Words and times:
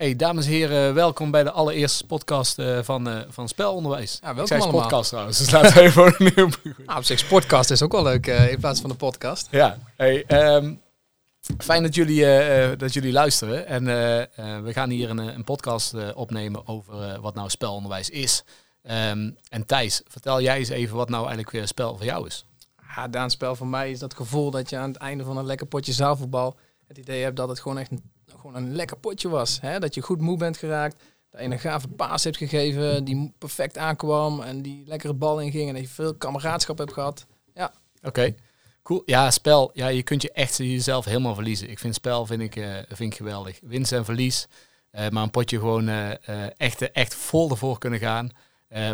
Hey, 0.00 0.16
dames 0.16 0.46
en 0.46 0.52
heren, 0.52 0.94
welkom 0.94 1.30
bij 1.30 1.42
de 1.42 1.50
allereerste 1.50 2.06
podcast 2.06 2.58
uh, 2.58 2.78
van, 2.82 3.08
uh, 3.08 3.20
van 3.28 3.48
Spelonderwijs. 3.48 4.18
Ja, 4.22 4.34
welkom 4.34 4.56
Ik 4.56 4.62
allemaal. 4.62 4.80
podcast 4.80 5.08
trouwens, 5.08 5.38
dus 5.38 5.50
laten 5.50 5.74
we 5.74 5.80
even 5.86 6.06
opnieuw 6.06 6.46
beginnen. 6.46 6.84
Nou, 6.86 6.98
op 6.98 7.04
zich, 7.04 7.18
sportcast 7.18 7.70
is 7.70 7.82
ook 7.82 7.92
wel 7.92 8.02
leuk 8.02 8.26
uh, 8.26 8.50
in 8.50 8.58
plaats 8.58 8.80
van 8.80 8.90
de 8.90 8.96
podcast. 8.96 9.48
Ja, 9.50 9.78
hey, 9.96 10.24
um, 10.56 10.80
fijn 11.58 11.82
dat 11.82 11.94
jullie, 11.94 12.26
dat 12.76 12.92
jullie 12.92 13.12
luisteren. 13.12 13.66
En 13.66 13.84
we 14.64 14.72
gaan 14.72 14.90
hier 14.90 15.10
een, 15.10 15.18
een 15.18 15.44
podcast 15.44 16.14
opnemen 16.14 16.66
over 16.66 17.20
wat 17.20 17.34
nou 17.34 17.50
spelonderwijs 17.50 18.10
is. 18.10 18.44
Um, 18.82 19.36
en 19.48 19.66
Thijs, 19.66 20.02
vertel 20.08 20.40
jij 20.40 20.58
eens 20.58 20.68
even 20.68 20.96
wat 20.96 21.08
nou 21.08 21.20
eigenlijk 21.20 21.50
weer 21.50 21.66
spel 21.66 21.96
voor 21.96 22.06
jou 22.06 22.26
is. 22.26 22.44
Ja, 22.96 23.08
Daan, 23.08 23.30
spel 23.30 23.56
voor 23.56 23.66
mij 23.66 23.90
is 23.90 23.98
dat 23.98 24.14
gevoel 24.14 24.50
dat 24.50 24.70
je 24.70 24.76
aan 24.76 24.90
het 24.90 24.98
einde 25.00 25.24
van 25.24 25.36
een 25.36 25.46
lekker 25.46 25.66
potje 25.66 25.92
zaalvoetbal 25.92 26.56
het 26.90 26.98
idee 26.98 27.22
hebt 27.22 27.36
dat 27.36 27.48
het 27.48 27.60
gewoon 27.60 27.78
echt 27.78 27.90
een, 27.90 28.02
gewoon 28.40 28.56
een 28.56 28.74
lekker 28.74 28.96
potje 28.96 29.28
was. 29.28 29.60
Hè? 29.60 29.78
Dat 29.78 29.94
je 29.94 30.00
goed 30.00 30.20
moe 30.20 30.36
bent 30.36 30.56
geraakt, 30.56 31.02
dat 31.30 31.40
je 31.40 31.46
een 31.46 31.58
gave 31.58 31.88
paas 31.88 32.24
hebt 32.24 32.36
gegeven 32.36 33.04
die 33.04 33.34
perfect 33.38 33.78
aankwam 33.78 34.40
en 34.40 34.62
die 34.62 34.82
lekkere 34.86 35.14
bal 35.14 35.40
inging 35.40 35.68
en 35.68 35.74
dat 35.74 35.82
je 35.82 35.88
veel 35.88 36.14
kameraadschap 36.14 36.78
hebt 36.78 36.92
gehad. 36.92 37.26
Ja. 37.54 37.72
Oké. 38.02 38.34
Cool. 38.82 39.02
Ja, 39.06 39.30
spel. 39.30 39.70
Ja, 39.74 39.88
je 39.88 40.02
kunt 40.02 40.22
je 40.22 40.32
echt 40.32 40.56
jezelf 40.56 41.04
helemaal 41.04 41.34
verliezen. 41.34 41.70
Ik 41.70 41.78
vind 41.78 41.94
spel 41.94 42.26
vind 42.26 42.42
ik, 42.42 42.56
uh, 42.56 42.76
vind 42.88 43.12
ik 43.12 43.18
geweldig. 43.18 43.58
Winst 43.62 43.92
en 43.92 44.04
verlies. 44.04 44.46
Uh, 44.92 45.08
maar 45.08 45.22
een 45.22 45.30
potje 45.30 45.58
gewoon 45.58 45.88
uh, 45.88 46.10
echt, 46.56 46.92
echt 46.92 47.14
vol 47.14 47.50
ervoor 47.50 47.78
kunnen 47.78 47.98
gaan. 47.98 48.30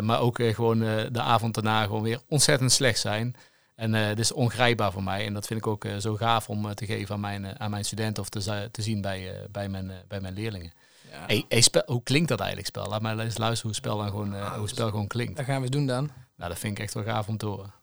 maar 0.01 0.19
ook 0.19 0.41
gewoon 0.41 0.79
de 1.11 1.21
avond 1.21 1.53
daarna 1.53 1.83
gewoon 1.83 2.01
weer 2.01 2.21
ontzettend 2.27 2.71
slecht 2.71 2.99
zijn. 2.99 3.35
En 3.77 3.93
uh, 3.93 4.07
dit 4.07 4.19
is 4.19 4.31
ongrijpbaar 4.31 4.91
voor 4.91 5.03
mij. 5.03 5.25
En 5.25 5.33
dat 5.33 5.47
vind 5.47 5.59
ik 5.59 5.67
ook 5.67 5.85
uh, 5.85 5.97
zo 5.97 6.15
gaaf 6.15 6.49
om 6.49 6.65
uh, 6.65 6.71
te 6.71 6.85
geven 6.85 7.15
aan 7.15 7.21
mijn, 7.21 7.59
aan 7.59 7.69
mijn 7.69 7.85
studenten 7.85 8.23
of 8.23 8.29
te, 8.29 8.69
te 8.71 8.81
zien 8.81 9.01
bij, 9.01 9.47
bij, 9.51 9.69
mijn, 9.69 9.91
bij 10.07 10.21
mijn 10.21 10.33
leerlingen. 10.33 10.73
Ja. 11.11 11.25
Hey, 11.27 11.45
hey, 11.49 11.61
spel, 11.61 11.83
hoe 11.85 12.03
klinkt 12.03 12.29
dat 12.29 12.39
eigenlijk, 12.39 12.67
spel? 12.67 12.85
Laat 12.87 13.01
mij 13.01 13.17
eens 13.17 13.37
luisteren 13.37 13.71
hoe 13.71 13.75
spel, 13.75 13.97
dan 13.97 14.09
gewoon, 14.09 14.33
Ah, 14.33 14.57
hoe 14.57 14.69
spel 14.69 14.89
gewoon 14.89 15.07
klinkt. 15.07 15.35
Dat 15.35 15.45
gaan 15.45 15.61
we 15.61 15.69
doen 15.69 15.85
dan. 15.85 16.09
Nou, 16.35 16.49
dat 16.49 16.59
vind 16.59 16.77
ik 16.77 16.83
echt 16.83 16.93
wel 16.93 17.03
gaaf 17.03 17.27
om 17.27 17.37
te 17.37 17.45
horen. 17.45 17.73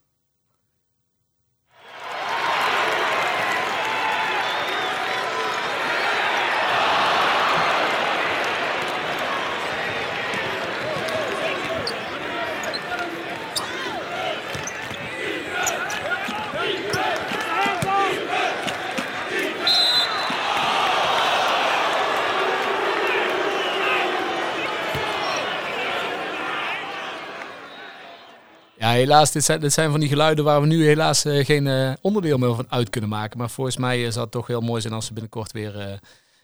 Helaas, 28.95 29.33
dit 29.33 29.45
zijn, 29.45 29.61
dit 29.61 29.73
zijn 29.73 29.91
van 29.91 30.01
die 30.01 30.09
geluiden 30.09 30.45
waar 30.45 30.61
we 30.61 30.67
nu 30.67 30.87
helaas 30.87 31.27
uh, 31.27 31.45
geen 31.45 31.67
uh, 31.67 31.93
onderdeel 32.01 32.39
meer 32.39 32.55
van 32.55 32.67
uit 32.69 32.91
kunnen 32.91 33.11
maken. 33.11 33.39
Maar 33.39 33.51
volgens 33.51 33.77
mij 33.77 33.99
uh, 33.99 34.11
zou 34.11 34.21
het 34.21 34.31
toch 34.31 34.47
heel 34.47 34.61
mooi 34.61 34.81
zijn 34.81 34.93
als 34.93 35.09
we 35.09 35.13
binnenkort 35.13 35.53
weer, 35.53 36.01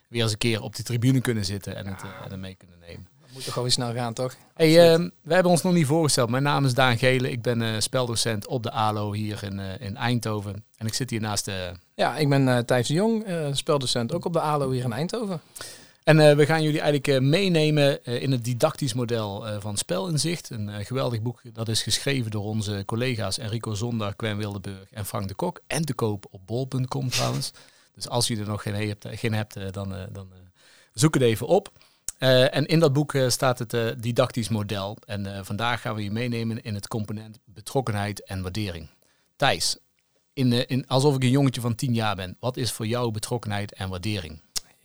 weer 0.07 0.21
eens 0.21 0.31
een 0.31 0.37
keer 0.37 0.61
op 0.61 0.75
die 0.75 0.85
tribune 0.85 1.21
kunnen 1.21 1.45
zitten 1.45 1.75
en 1.75 1.87
het, 1.87 2.01
en 2.01 2.29
het 2.31 2.39
mee 2.39 2.55
kunnen 2.55 2.79
nemen. 2.79 3.07
Dat 3.21 3.29
moet 3.33 3.43
toch 3.43 3.53
gewoon 3.53 3.71
snel 3.71 3.93
gaan, 3.93 4.13
toch? 4.13 4.35
Hey, 4.53 4.91
ehm, 4.91 5.09
we 5.21 5.33
hebben 5.33 5.51
ons 5.51 5.61
nog 5.61 5.73
niet 5.73 5.85
voorgesteld. 5.85 6.29
Mijn 6.29 6.43
naam 6.43 6.65
is 6.65 6.73
Daan 6.73 6.97
Gele. 6.97 7.31
Ik 7.31 7.41
ben 7.41 7.81
speldocent 7.81 8.47
op 8.47 8.63
de 8.63 8.71
ALO 8.71 9.13
hier 9.13 9.43
in, 9.43 9.59
in 9.59 9.95
Eindhoven. 9.97 10.63
En 10.77 10.87
ik 10.87 10.93
zit 10.93 11.09
hier 11.09 11.21
naast 11.21 11.45
de... 11.45 11.71
Ja, 11.95 12.17
ik 12.17 12.29
ben 12.29 12.65
Thijs 12.65 12.87
de 12.87 12.93
Jong, 12.93 13.25
speldocent 13.51 14.13
ook 14.13 14.25
op 14.25 14.33
de 14.33 14.39
ALO 14.39 14.71
hier 14.71 14.83
in 14.83 14.93
Eindhoven. 14.93 15.41
En 16.03 16.17
uh, 16.17 16.33
we 16.33 16.45
gaan 16.45 16.63
jullie 16.63 16.79
eigenlijk 16.79 17.07
uh, 17.07 17.29
meenemen 17.29 17.99
uh, 18.03 18.21
in 18.21 18.31
het 18.31 18.43
didactisch 18.43 18.93
model 18.93 19.45
van 19.59 19.77
Spelinzicht. 19.77 20.49
Een 20.49 20.85
geweldig 20.85 21.21
boek 21.21 21.41
dat 21.53 21.69
is 21.69 21.83
geschreven 21.83 22.31
door 22.31 22.43
onze 22.43 22.83
collega's 22.85 23.37
Enrico 23.37 23.73
Zonder, 23.73 24.13
Gwen 24.17 24.37
Wildeburg 24.37 24.91
en 24.91 25.05
Frank 25.05 25.27
de 25.27 25.33
Kok. 25.33 25.61
En 25.67 25.85
te 25.85 25.93
koop 25.93 26.25
op 26.31 26.41
bol.com 26.45 27.09
trouwens. 27.09 27.51
Dus 27.95 28.09
als 28.09 28.27
je 28.27 28.37
er 28.37 28.47
nog 28.47 28.61
geen 28.61 28.87
hebt, 28.87 29.07
geen 29.09 29.33
hebt 29.33 29.73
dan, 29.73 29.95
dan 30.11 30.31
zoek 30.93 31.13
het 31.13 31.23
even 31.23 31.47
op. 31.47 31.71
en 32.17 32.65
in 32.65 32.79
dat 32.79 32.93
boek 32.93 33.15
staat 33.27 33.59
het 33.59 34.03
didactisch 34.03 34.49
model. 34.49 34.97
En 35.05 35.45
vandaag 35.45 35.81
gaan 35.81 35.95
we 35.95 36.03
je 36.03 36.11
meenemen 36.11 36.63
in 36.63 36.73
het 36.73 36.87
component 36.87 37.39
betrokkenheid 37.45 38.23
en 38.23 38.41
waardering. 38.41 38.89
Thijs, 39.35 39.77
in, 40.33 40.87
alsof 40.87 41.15
ik 41.15 41.23
een 41.23 41.29
jongetje 41.29 41.61
van 41.61 41.75
10 41.75 41.93
jaar 41.93 42.15
ben. 42.15 42.37
Wat 42.39 42.57
is 42.57 42.71
voor 42.71 42.87
jou 42.87 43.11
betrokkenheid 43.11 43.73
en 43.73 43.89
waardering? 43.89 44.41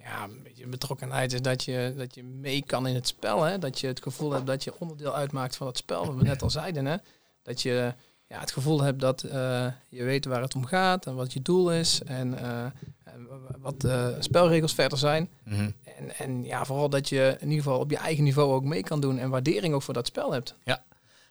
Ja, 0.07 0.25
een 0.25 0.43
beetje 0.43 0.67
betrokkenheid 0.67 1.33
is 1.33 1.43
dat 1.43 1.65
je, 1.65 1.95
dat 1.97 2.15
je 2.15 2.23
mee 2.23 2.63
kan 2.67 2.87
in 2.87 2.95
het 2.95 3.07
spel. 3.07 3.43
Hè? 3.43 3.59
Dat 3.59 3.81
je 3.81 3.87
het 3.87 4.03
gevoel 4.03 4.33
hebt 4.33 4.47
dat 4.47 4.65
je 4.65 4.79
onderdeel 4.79 5.15
uitmaakt 5.15 5.57
van 5.57 5.67
het 5.67 5.77
spel, 5.77 6.07
wat 6.07 6.15
we 6.15 6.23
net 6.23 6.43
al 6.43 6.51
zeiden. 6.51 6.87
Hè? 6.87 6.97
Dat 7.43 7.63
je 7.63 7.95
ja, 8.27 8.41
het 8.41 8.53
gevoel 8.53 8.83
hebt 8.83 9.01
dat 9.01 9.25
uh, 9.25 9.67
je 9.89 10.05
weet 10.05 10.25
waar 10.25 10.43
het 10.43 10.55
om 10.55 10.65
gaat 10.65 11.07
en 11.07 11.15
wat 11.15 11.33
je 11.33 11.43
doel 11.43 11.73
is 11.73 12.03
en, 12.03 12.33
uh, 12.33 12.65
en 13.05 13.29
wat 13.59 13.81
de 13.81 14.17
spelregels 14.19 14.75
verder 14.75 14.99
zijn. 14.99 15.29
Mm 15.45 15.55
-hmm. 15.55 15.75
en, 15.85 16.17
en 16.17 16.45
ja, 16.45 16.65
vooral 16.65 16.89
dat 16.89 17.09
je 17.09 17.37
in 17.41 17.49
ieder 17.49 17.65
geval 17.65 17.81
op 17.81 17.91
je 17.91 17.97
eigen 17.97 18.25
niveau 18.25 18.53
ook 18.53 18.65
mee 18.65 18.83
kan 18.83 19.01
doen 19.01 19.19
en 19.19 19.31
waardering 19.31 19.75
ook 19.75 19.83
voor 19.83 19.95
dat 19.95 20.07
spel 20.07 20.33
hebt. 20.33 20.55
Ja. 20.65 20.85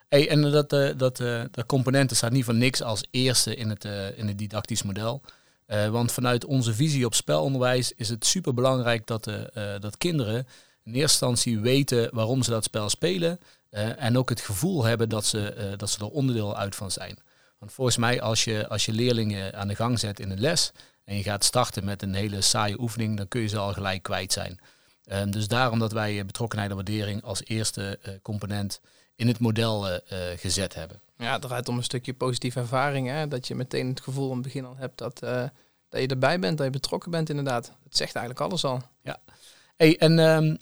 Hey, 0.08 0.30
en 0.30 0.42
dat, 0.42 0.74
uh, 0.74 0.90
dat, 0.98 1.18
dat 1.52 1.66
componenten 1.66 2.18
staat 2.18 2.32
niet 2.32 2.46
voor 2.46 2.56
niks 2.56 2.82
als 2.82 3.08
eerste 3.12 3.56
in 3.56 3.70
het, 3.70 3.86
in 4.16 4.28
het 4.28 4.38
didactisch 4.38 4.84
model. 4.84 5.22
Uh, 5.68 5.88
want 5.88 6.12
vanuit 6.12 6.46
onze 6.46 6.74
visie 6.74 7.06
op 7.06 7.14
spelonderwijs 7.14 7.92
is 7.92 8.10
het 8.10 8.26
super 8.26 8.54
belangrijk 8.54 9.08
dat, 9.08 9.28
uh, 9.28 9.36
uh, 9.36 9.80
dat 9.80 9.98
kinderen 9.98 10.48
in 10.84 10.94
eerste 10.94 11.26
instantie 11.26 11.60
weten 11.60 12.10
waarom 12.14 12.44
ze 12.44 12.50
dat 12.50 12.64
spel 12.64 12.90
spelen. 12.90 13.40
en 13.98 14.18
ook 14.18 14.30
het 14.30 14.42
gevoel 14.42 14.84
hebben 14.84 15.10
dat 15.10 15.26
ze, 15.26 15.74
dat 15.78 15.90
ze 15.90 16.00
er 16.00 16.10
onderdeel 16.10 16.58
uit 16.58 16.76
van 16.76 16.92
zijn. 16.92 17.18
Want 17.60 17.72
volgens 17.72 17.98
mij, 17.98 18.22
als 18.22 18.44
je, 18.44 18.68
als 18.68 18.86
je 18.86 18.92
leerlingen 18.92 19.56
aan 19.56 19.68
de 19.68 19.76
gang 19.76 20.00
zet 20.00 20.20
in 20.20 20.32
een 20.32 20.40
les 20.40 20.72
en 21.04 21.18
je 21.18 21.24
gaat 21.24 21.44
starten 21.44 21.86
met 21.86 22.02
een 22.02 22.14
hele 22.14 22.42
saaie 22.42 22.80
oefening, 22.80 23.18
dan 23.18 23.28
kun 23.28 23.42
je 23.42 23.48
ze 23.48 23.58
al 23.58 23.74
gelijk 23.74 24.04
kwijt 24.04 24.34
zijn. 24.34 24.60
Dus 25.30 25.48
daarom 25.48 25.80
dat 25.80 25.92
wij 25.92 26.26
betrokkenheid 26.26 26.70
en 26.70 26.76
waardering 26.76 27.24
als 27.24 27.46
eerste 27.46 28.00
component 28.22 28.82
in 29.16 29.28
het 29.28 29.40
model 29.40 30.00
gezet 30.36 30.74
hebben. 30.74 31.00
Ja, 31.18 31.32
het 31.34 31.42
draait 31.42 31.68
om 31.68 31.78
een 31.78 31.84
stukje 31.84 32.14
positieve 32.14 32.60
ervaring. 32.60 33.08
Hè? 33.08 33.28
Dat 33.28 33.48
je 33.48 33.56
meteen 33.56 33.88
het 33.88 34.02
gevoel 34.02 34.28
aan 34.28 34.34
het 34.34 34.44
begin 34.44 34.66
al 34.66 34.76
hebt 34.78 34.98
dat, 34.98 35.24
uh, 35.24 35.44
dat 35.90 36.02
je 36.02 36.08
erbij 36.08 36.40
bent, 36.40 36.58
dat 36.58 36.66
je 36.66 36.72
betrokken 36.72 37.12
bent 37.12 37.30
inderdaad. 37.30 37.66
Het 37.84 37.98
zegt 37.98 38.16
eigenlijk 38.16 38.46
alles 38.46 38.64
al. 38.64 38.82
Ja. 39.02 39.20
Hey, 39.76 39.98
en 39.98 40.20
um, 40.20 40.58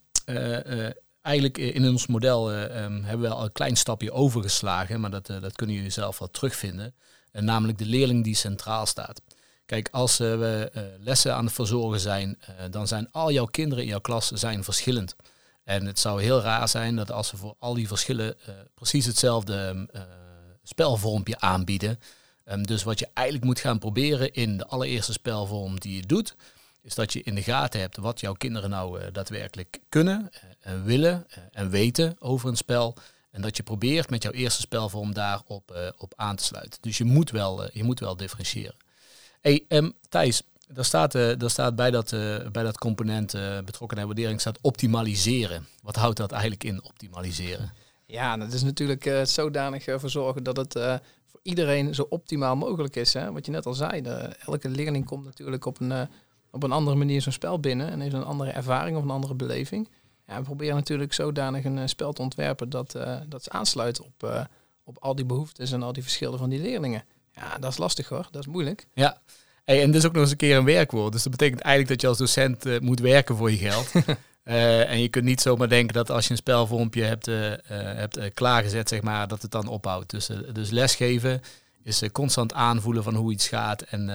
eigenlijk 1.21 1.57
in 1.57 1.87
ons 1.87 2.07
model 2.07 2.53
um, 2.53 3.03
hebben 3.03 3.29
we 3.29 3.35
al 3.35 3.43
een 3.43 3.51
klein 3.51 3.75
stapje 3.75 4.11
overgeslagen, 4.11 4.99
maar 4.99 5.11
dat, 5.11 5.25
dat 5.25 5.55
kunnen 5.55 5.75
jullie 5.75 5.91
zelf 5.91 6.19
wel 6.19 6.31
terugvinden. 6.31 6.93
namelijk 7.31 7.77
de 7.77 7.85
leerling 7.85 8.23
die 8.23 8.35
centraal 8.35 8.85
staat. 8.85 9.21
Kijk, 9.73 9.89
als 9.91 10.17
we 10.17 10.71
lessen 10.99 11.35
aan 11.35 11.45
het 11.45 11.53
verzorgen 11.53 11.99
zijn, 11.99 12.37
dan 12.69 12.87
zijn 12.87 13.11
al 13.11 13.31
jouw 13.31 13.45
kinderen 13.45 13.83
in 13.83 13.89
jouw 13.89 13.99
klas 13.99 14.31
zijn 14.31 14.63
verschillend. 14.63 15.15
En 15.63 15.85
het 15.85 15.99
zou 15.99 16.21
heel 16.21 16.41
raar 16.41 16.67
zijn 16.67 16.95
dat 16.95 17.11
als 17.11 17.31
we 17.31 17.37
voor 17.37 17.55
al 17.59 17.73
die 17.73 17.87
verschillen 17.87 18.35
precies 18.75 19.05
hetzelfde 19.05 19.87
spelvormpje 20.63 21.39
aanbieden. 21.39 21.99
Um, 22.45 22.67
dus 22.67 22.83
wat 22.83 22.99
je 22.99 23.07
eigenlijk 23.13 23.47
moet 23.47 23.59
gaan 23.59 23.79
proberen 23.79 24.33
in 24.33 24.57
de 24.57 24.67
allereerste 24.67 25.11
spelvorm 25.11 25.79
die 25.79 25.95
je 25.95 26.05
doet, 26.05 26.35
is 26.81 26.95
dat 26.95 27.13
je 27.13 27.23
in 27.23 27.35
de 27.35 27.43
gaten 27.43 27.79
hebt 27.79 27.97
wat 27.97 28.19
jouw 28.19 28.33
kinderen 28.33 28.69
nou 28.69 29.11
daadwerkelijk 29.11 29.79
kunnen 29.89 30.29
en 30.59 30.83
willen 30.83 31.27
en 31.51 31.69
weten 31.69 32.15
over 32.19 32.49
een 32.49 32.57
spel. 32.57 32.95
En 33.31 33.41
dat 33.41 33.57
je 33.57 33.63
probeert 33.63 34.09
met 34.09 34.23
jouw 34.23 34.31
eerste 34.31 34.61
spelvorm 34.61 35.13
daarop 35.13 35.93
op 35.97 36.13
aan 36.15 36.35
te 36.35 36.43
sluiten. 36.43 36.81
Dus 36.81 36.97
je 36.97 37.03
moet 37.05 37.31
wel, 37.31 37.69
je 37.77 37.83
moet 37.83 37.99
wel 37.99 38.17
differentiëren. 38.17 38.81
Hey, 39.43 39.65
Thijs, 40.09 40.43
daar 40.67 40.85
staat, 40.85 41.11
daar 41.11 41.49
staat 41.49 41.75
bij, 41.75 41.91
dat, 41.91 42.09
bij 42.51 42.63
dat 42.63 42.77
component 42.77 43.31
betrokkenheid 43.65 44.09
en 44.09 44.15
waardering 44.15 44.39
staat 44.39 44.57
optimaliseren. 44.61 45.67
Wat 45.81 45.95
houdt 45.95 46.17
dat 46.17 46.31
eigenlijk 46.31 46.63
in, 46.63 46.83
optimaliseren? 46.83 47.73
Ja, 48.05 48.37
dat 48.37 48.53
is 48.53 48.63
natuurlijk 48.63 49.21
zodanig 49.23 49.85
ervoor 49.85 50.09
zorgen 50.09 50.43
dat 50.43 50.57
het 50.57 50.73
voor 51.25 51.39
iedereen 51.41 51.95
zo 51.95 52.05
optimaal 52.09 52.55
mogelijk 52.55 52.95
is. 52.95 53.13
Hè? 53.13 53.31
Wat 53.31 53.45
je 53.45 53.51
net 53.51 53.65
al 53.65 53.73
zei, 53.73 54.01
elke 54.45 54.69
leerling 54.69 55.05
komt 55.05 55.25
natuurlijk 55.25 55.65
op 55.65 55.79
een, 55.79 56.07
op 56.51 56.63
een 56.63 56.71
andere 56.71 56.97
manier 56.97 57.21
zo'n 57.21 57.31
spel 57.31 57.59
binnen 57.59 57.89
en 57.89 57.99
heeft 57.99 58.13
een 58.13 58.23
andere 58.23 58.51
ervaring 58.51 58.97
of 58.97 59.03
een 59.03 59.09
andere 59.09 59.35
beleving. 59.35 59.89
Ja, 60.27 60.37
we 60.37 60.43
proberen 60.43 60.75
natuurlijk 60.75 61.13
zodanig 61.13 61.65
een 61.65 61.89
spel 61.89 62.13
te 62.13 62.21
ontwerpen 62.21 62.69
dat, 62.69 62.91
dat 63.27 63.43
ze 63.43 63.49
aansluit 63.49 64.01
op, 64.01 64.47
op 64.83 64.97
al 64.99 65.15
die 65.15 65.25
behoeftes 65.25 65.71
en 65.71 65.83
al 65.83 65.93
die 65.93 66.03
verschillen 66.03 66.39
van 66.39 66.49
die 66.49 66.61
leerlingen. 66.61 67.03
Ja, 67.35 67.57
dat 67.59 67.71
is 67.71 67.77
lastig 67.77 68.07
hoor, 68.07 68.27
dat 68.31 68.41
is 68.41 68.51
moeilijk. 68.51 68.85
Ja, 68.93 69.21
hey, 69.63 69.81
en 69.81 69.91
dit 69.91 69.95
is 69.95 70.05
ook 70.05 70.13
nog 70.13 70.21
eens 70.21 70.31
een 70.31 70.37
keer 70.37 70.57
een 70.57 70.65
werkwoord. 70.65 71.11
Dus 71.11 71.23
dat 71.23 71.31
betekent 71.31 71.61
eigenlijk 71.61 71.91
dat 71.91 72.01
je 72.01 72.07
als 72.07 72.17
docent 72.17 72.81
moet 72.81 72.99
werken 72.99 73.35
voor 73.35 73.51
je 73.51 73.57
geld. 73.57 73.91
Uh, 73.95 74.89
en 74.91 75.01
je 75.01 75.09
kunt 75.09 75.25
niet 75.25 75.41
zomaar 75.41 75.69
denken 75.69 75.93
dat 75.93 76.11
als 76.11 76.25
je 76.25 76.31
een 76.31 76.37
spelvormpje 76.37 77.03
hebt, 77.03 77.27
uh, 77.27 77.51
hebt 77.67 78.33
klaargezet, 78.33 78.89
zeg 78.89 79.01
maar, 79.01 79.27
dat 79.27 79.41
het 79.41 79.51
dan 79.51 79.67
ophoudt. 79.67 80.09
Dus, 80.09 80.29
dus 80.53 80.69
lesgeven 80.69 81.41
is 81.83 82.03
constant 82.11 82.53
aanvoelen 82.53 83.03
van 83.03 83.15
hoe 83.15 83.31
iets 83.31 83.47
gaat 83.47 83.81
en, 83.81 84.09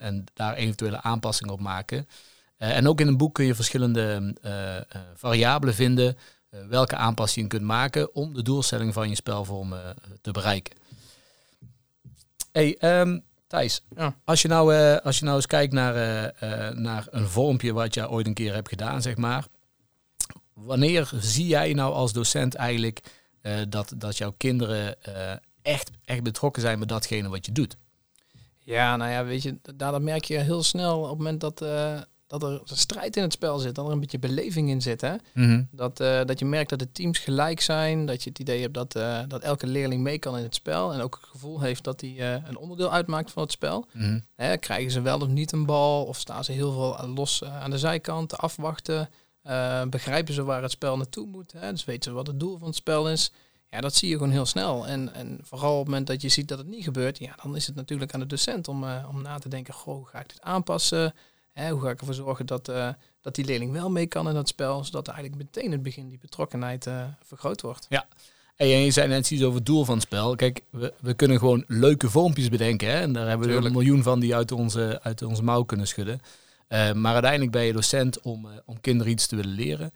en 0.00 0.24
daar 0.34 0.54
eventuele 0.54 1.02
aanpassingen 1.02 1.52
op 1.52 1.60
maken. 1.60 2.08
en 2.56 2.88
ook 2.88 3.00
in 3.00 3.06
een 3.06 3.16
boek 3.16 3.34
kun 3.34 3.44
je 3.44 3.54
verschillende 3.54 4.34
variabelen 5.14 5.74
vinden 5.74 6.16
welke 6.68 6.96
aanpassingen 6.96 7.48
je 7.48 7.56
kunt 7.56 7.68
maken 7.68 8.14
om 8.14 8.34
de 8.34 8.42
doelstelling 8.42 8.92
van 8.92 9.08
je 9.08 9.14
spelvorm 9.14 9.74
te 10.20 10.30
bereiken. 10.30 10.74
Hey, 12.56 13.00
um, 13.00 13.22
Thijs, 13.46 13.82
ja. 13.96 14.16
als, 14.24 14.42
je 14.42 14.48
nou, 14.48 14.74
uh, 14.74 14.96
als 14.96 15.18
je 15.18 15.24
nou 15.24 15.36
eens 15.36 15.46
kijkt 15.46 15.72
naar, 15.72 15.94
uh, 16.42 16.70
naar 16.70 17.06
een 17.10 17.28
vormpje 17.28 17.72
wat 17.72 17.94
je 17.94 18.10
ooit 18.10 18.26
een 18.26 18.34
keer 18.34 18.54
hebt 18.54 18.68
gedaan, 18.68 19.02
zeg 19.02 19.16
maar. 19.16 19.46
Wanneer 20.52 21.10
zie 21.14 21.46
jij 21.46 21.72
nou 21.72 21.92
als 21.92 22.12
docent 22.12 22.54
eigenlijk 22.54 23.00
dat, 23.68 23.92
dat 23.96 24.16
jouw 24.16 24.34
kinderen 24.36 24.96
echt, 25.62 25.90
echt 26.04 26.22
betrokken 26.22 26.62
zijn 26.62 26.78
met 26.78 26.88
datgene 26.88 27.28
wat 27.28 27.46
je 27.46 27.52
doet? 27.52 27.76
Ja, 28.58 28.96
nou 28.96 29.10
ja, 29.10 29.24
weet 29.24 29.42
je, 29.42 29.58
daar 29.74 30.02
merk 30.02 30.24
je 30.24 30.38
heel 30.38 30.62
snel 30.62 31.00
op 31.00 31.08
het 31.08 31.18
moment 31.18 31.40
dat, 31.40 31.60
dat 32.26 32.42
er 32.42 32.60
strijd 32.64 33.16
in 33.16 33.22
het 33.22 33.32
spel 33.32 33.58
zit, 33.58 33.74
dat 33.74 33.86
er 33.86 33.92
een 33.92 34.00
beetje 34.00 34.18
beleving 34.18 34.68
in 34.68 34.82
zit. 34.82 35.00
Hè? 35.00 35.14
Mhm. 35.34 35.62
dat, 35.70 36.00
uh, 36.00 36.20
dat 36.24 36.38
je 36.38 36.44
merkt 36.44 36.70
dat 36.70 36.78
de 36.78 36.92
teams 36.92 37.18
gelijk 37.18 37.60
zijn, 37.60 38.06
dat 38.06 38.22
je 38.22 38.28
het 38.28 38.38
idee 38.38 38.60
hebt 38.60 38.74
dat, 38.74 38.96
uh, 38.96 39.20
dat 39.28 39.42
elke 39.42 39.66
leerling 39.66 40.02
mee 40.02 40.18
kan 40.18 40.36
in 40.36 40.42
het 40.42 40.54
spel 40.54 40.92
en 40.92 41.00
ook 41.00 41.14
het 41.20 41.30
gevoel 41.30 41.60
heeft 41.60 41.84
dat 41.84 42.00
hij 42.00 42.10
uh, 42.10 42.48
een 42.48 42.56
onderdeel 42.56 42.92
uitmaakt 42.92 43.30
van 43.30 43.42
het 43.42 43.52
spel. 43.52 43.86
Mm 43.92 44.24
Hè, 44.34 44.56
krijgen 44.56 44.90
ze 44.90 45.00
wel 45.00 45.20
of 45.20 45.28
niet 45.28 45.52
een 45.52 45.66
bal 45.66 46.04
of 46.04 46.18
staan 46.18 46.44
ze 46.44 46.52
heel 46.52 46.72
veel 46.72 47.08
los 47.08 47.44
aan 47.44 47.70
de 47.70 47.78
zijkant 47.78 48.28
te 48.28 48.36
afwachten? 48.36 49.08
begrijpen 49.90 50.34
ze 50.34 50.44
waar 50.44 50.62
het 50.62 50.70
spel 50.70 50.96
naartoe 50.96 51.26
moet? 51.26 51.52
Hè? 51.52 51.70
Dus 51.70 51.84
weten 51.84 52.10
ze 52.10 52.16
wat 52.16 52.26
het 52.26 52.40
doel 52.40 52.58
van 52.58 52.66
het 52.66 52.76
spel 52.76 53.10
is? 53.10 53.32
Ja, 53.70 53.80
dat 53.80 53.94
zie 53.94 54.08
je 54.08 54.14
gewoon 54.14 54.30
heel 54.30 54.46
snel. 54.46 54.86
En, 54.86 55.14
en 55.14 55.38
vooral 55.42 55.72
op 55.72 55.78
het 55.78 55.86
moment 55.86 56.06
dat 56.06 56.22
je 56.22 56.28
ziet 56.28 56.48
dat 56.48 56.58
het 56.58 56.66
niet 56.66 56.84
gebeurt, 56.84 57.18
ja, 57.18 57.34
dan 57.42 57.56
is 57.56 57.66
het 57.66 57.74
natuurlijk 57.74 58.14
aan 58.14 58.20
de 58.20 58.26
docent 58.26 58.68
om, 58.68 58.84
om 58.84 59.22
na 59.22 59.38
te 59.38 59.48
denken, 59.48 59.74
goh, 59.74 60.06
ga 60.06 60.20
ik 60.20 60.28
dit 60.28 60.42
aanpassen? 60.42 61.14
Hoe 61.56 61.80
ga 61.80 61.90
ik 61.90 62.00
ervoor 62.00 62.14
zorgen 62.14 62.46
dat, 62.46 62.68
uh, 62.68 62.88
dat 63.20 63.34
die 63.34 63.44
leerling 63.44 63.72
wel 63.72 63.90
mee 63.90 64.06
kan 64.06 64.28
in 64.28 64.34
dat 64.34 64.48
spel, 64.48 64.84
zodat 64.84 65.08
eigenlijk 65.08 65.38
meteen 65.38 65.72
het 65.72 65.82
begin 65.82 66.08
die 66.08 66.18
betrokkenheid 66.18 66.86
uh, 66.86 67.04
vergroot 67.22 67.60
wordt. 67.60 67.86
Ja. 67.88 68.06
En 68.56 68.66
je 68.66 68.90
zei 68.90 69.08
net 69.08 69.30
iets 69.30 69.42
over 69.42 69.56
het 69.56 69.66
doel 69.66 69.84
van 69.84 69.94
het 69.94 70.02
spel. 70.02 70.36
Kijk, 70.36 70.60
we, 70.70 70.92
we 71.00 71.14
kunnen 71.14 71.38
gewoon 71.38 71.64
leuke 71.66 72.10
vormpjes 72.10 72.48
bedenken. 72.48 72.88
Hè? 72.88 73.00
En 73.00 73.12
daar 73.12 73.28
hebben 73.28 73.48
we 73.48 73.54
een 73.54 73.72
miljoen 73.72 74.02
van 74.02 74.20
die 74.20 74.34
uit 74.34 74.52
onze, 74.52 75.00
uit 75.02 75.22
onze 75.22 75.42
mouw 75.42 75.62
kunnen 75.62 75.86
schudden. 75.86 76.20
Uh, 76.68 76.92
maar 76.92 77.12
uiteindelijk 77.12 77.52
ben 77.52 77.64
je 77.64 77.72
docent 77.72 78.20
om, 78.20 78.48
om 78.64 78.80
kinderen 78.80 79.12
iets 79.12 79.26
te 79.26 79.36
willen 79.36 79.54
leren. 79.54 79.92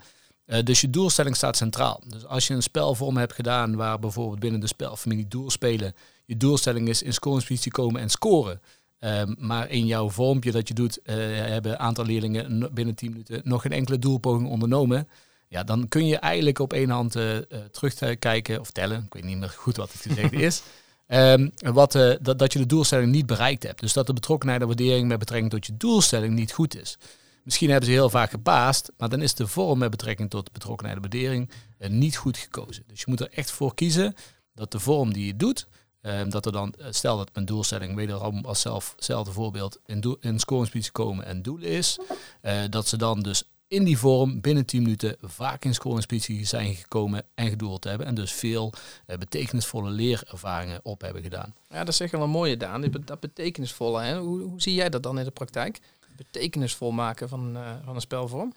dus 0.64 0.80
je 0.80 0.90
doelstelling 0.90 1.36
staat 1.36 1.56
centraal. 1.56 2.02
Dus 2.06 2.26
als 2.26 2.46
je 2.46 2.54
een 2.54 2.62
spelvorm 2.62 3.16
hebt 3.16 3.32
gedaan 3.32 3.76
waar 3.76 3.98
bijvoorbeeld 3.98 4.40
binnen 4.40 4.60
de 4.60 4.66
spelfamilie 4.66 5.28
doelspelen, 5.28 5.94
je 6.24 6.36
doelstelling 6.36 6.88
is 6.88 7.02
in 7.02 7.12
scoringspositie 7.12 7.72
komen 7.72 8.00
en 8.00 8.10
scoren. 8.10 8.60
Ehm, 9.00 9.34
maar 9.38 9.70
in 9.70 9.86
jouw 9.86 10.10
vormpje 10.10 10.52
dat 10.52 10.68
je 10.68 10.74
doet, 10.74 10.98
uh, 11.04 11.14
hebben 11.34 11.72
een 11.72 11.78
aantal 11.78 12.04
leerlingen 12.04 12.74
binnen 12.74 12.94
10 12.94 13.10
minuten 13.10 13.40
nog 13.44 13.62
geen 13.62 13.72
enkele 13.72 13.98
doelpoging 13.98 14.48
ondernomen. 14.48 15.08
Ja, 15.48 15.64
dan 15.64 15.88
kun 15.88 16.06
je 16.06 16.16
eigenlijk 16.16 16.58
op 16.58 16.72
één 16.72 16.90
hand 16.90 17.16
uh, 17.16 17.36
terugkijken 17.70 18.60
of 18.60 18.70
tellen. 18.70 19.04
Ik 19.04 19.12
weet 19.12 19.24
niet 19.24 19.38
meer 19.38 19.48
goed 19.48 19.76
wat 19.76 19.92
het 19.92 20.00
gezegd 20.00 20.32
is. 20.32 20.62
Um, 21.08 21.50
wat, 21.80 21.92
dat, 22.20 22.38
dat 22.38 22.52
je 22.52 22.58
de 22.58 22.66
doelstelling 22.66 23.12
niet 23.12 23.26
bereikt 23.26 23.62
hebt. 23.62 23.80
Dus 23.80 23.92
dat 23.92 24.06
de 24.06 24.12
betrokkenheid 24.12 24.60
en 24.60 24.66
waardering 24.66 25.08
met 25.08 25.18
betrekking 25.18 25.50
tot 25.50 25.66
je 25.66 25.76
doelstelling 25.76 26.34
niet 26.34 26.52
goed 26.52 26.80
is. 26.80 26.98
Misschien 27.44 27.70
hebben 27.70 27.88
ze 27.88 27.94
heel 27.94 28.10
vaak 28.10 28.30
gepaast, 28.30 28.92
maar 28.98 29.08
dan 29.08 29.22
is 29.22 29.34
de 29.34 29.46
vorm 29.46 29.78
met 29.78 29.90
betrekking 29.90 30.30
tot 30.30 30.52
betrokkenheid 30.52 30.96
en 30.96 31.02
waardering 31.02 31.50
niet 31.78 32.16
goed 32.16 32.36
gekozen. 32.36 32.84
Dus 32.86 33.00
je 33.00 33.06
moet 33.08 33.20
er 33.20 33.30
echt 33.30 33.50
voor 33.50 33.74
kiezen 33.74 34.14
dat 34.54 34.72
de 34.72 34.80
vorm 34.80 35.12
die 35.12 35.26
je 35.26 35.36
doet, 35.36 35.66
Um, 36.02 36.30
dat 36.30 36.46
er 36.46 36.52
dan, 36.52 36.74
eh, 36.78 36.86
stel 36.90 37.16
dat 37.16 37.30
mijn 37.34 37.46
doelstelling 37.46 37.94
wederom 37.94 38.44
als 38.44 38.60
zelfzelfde 38.60 39.32
voorbeeld 39.32 39.78
in, 39.86 40.00
doel, 40.00 40.16
in 40.20 40.38
scoringspositie 40.38 40.92
komen 40.92 41.24
en 41.24 41.42
doel 41.42 41.58
is, 41.58 41.98
uh, 42.42 42.60
dat 42.70 42.88
ze 42.88 42.96
dan 42.96 43.20
dus 43.20 43.42
in 43.68 43.84
die 43.84 43.98
vorm 43.98 44.40
binnen 44.40 44.66
10 44.66 44.82
minuten 44.82 45.16
vaak 45.22 45.64
in 45.64 45.74
scoringspositie 45.74 46.46
zijn 46.46 46.74
gekomen 46.74 47.22
en 47.34 47.48
gedoeld 47.48 47.84
hebben. 47.84 48.06
En 48.06 48.14
dus 48.14 48.32
veel 48.32 48.72
uh, 49.06 49.16
betekenisvolle 49.16 49.90
leerervaringen 49.90 50.80
op 50.82 51.00
hebben 51.00 51.22
gedaan. 51.22 51.54
Ja, 51.68 51.78
dat 51.78 51.88
is 51.88 52.00
echt 52.00 52.12
wel 52.12 52.22
een 52.22 52.30
mooie, 52.30 52.56
Daan. 52.56 52.90
Dat 53.04 53.20
betekenisvolle. 53.20 54.02
Hè? 54.02 54.18
Hoe, 54.18 54.40
hoe 54.40 54.60
zie 54.60 54.74
jij 54.74 54.88
dat 54.88 55.02
dan 55.02 55.18
in 55.18 55.24
de 55.24 55.30
praktijk? 55.30 55.80
Betekenisvol 56.16 56.90
maken 56.90 57.28
van, 57.28 57.58
van 57.84 57.94
een 57.94 58.00
spelvorm? 58.00 58.52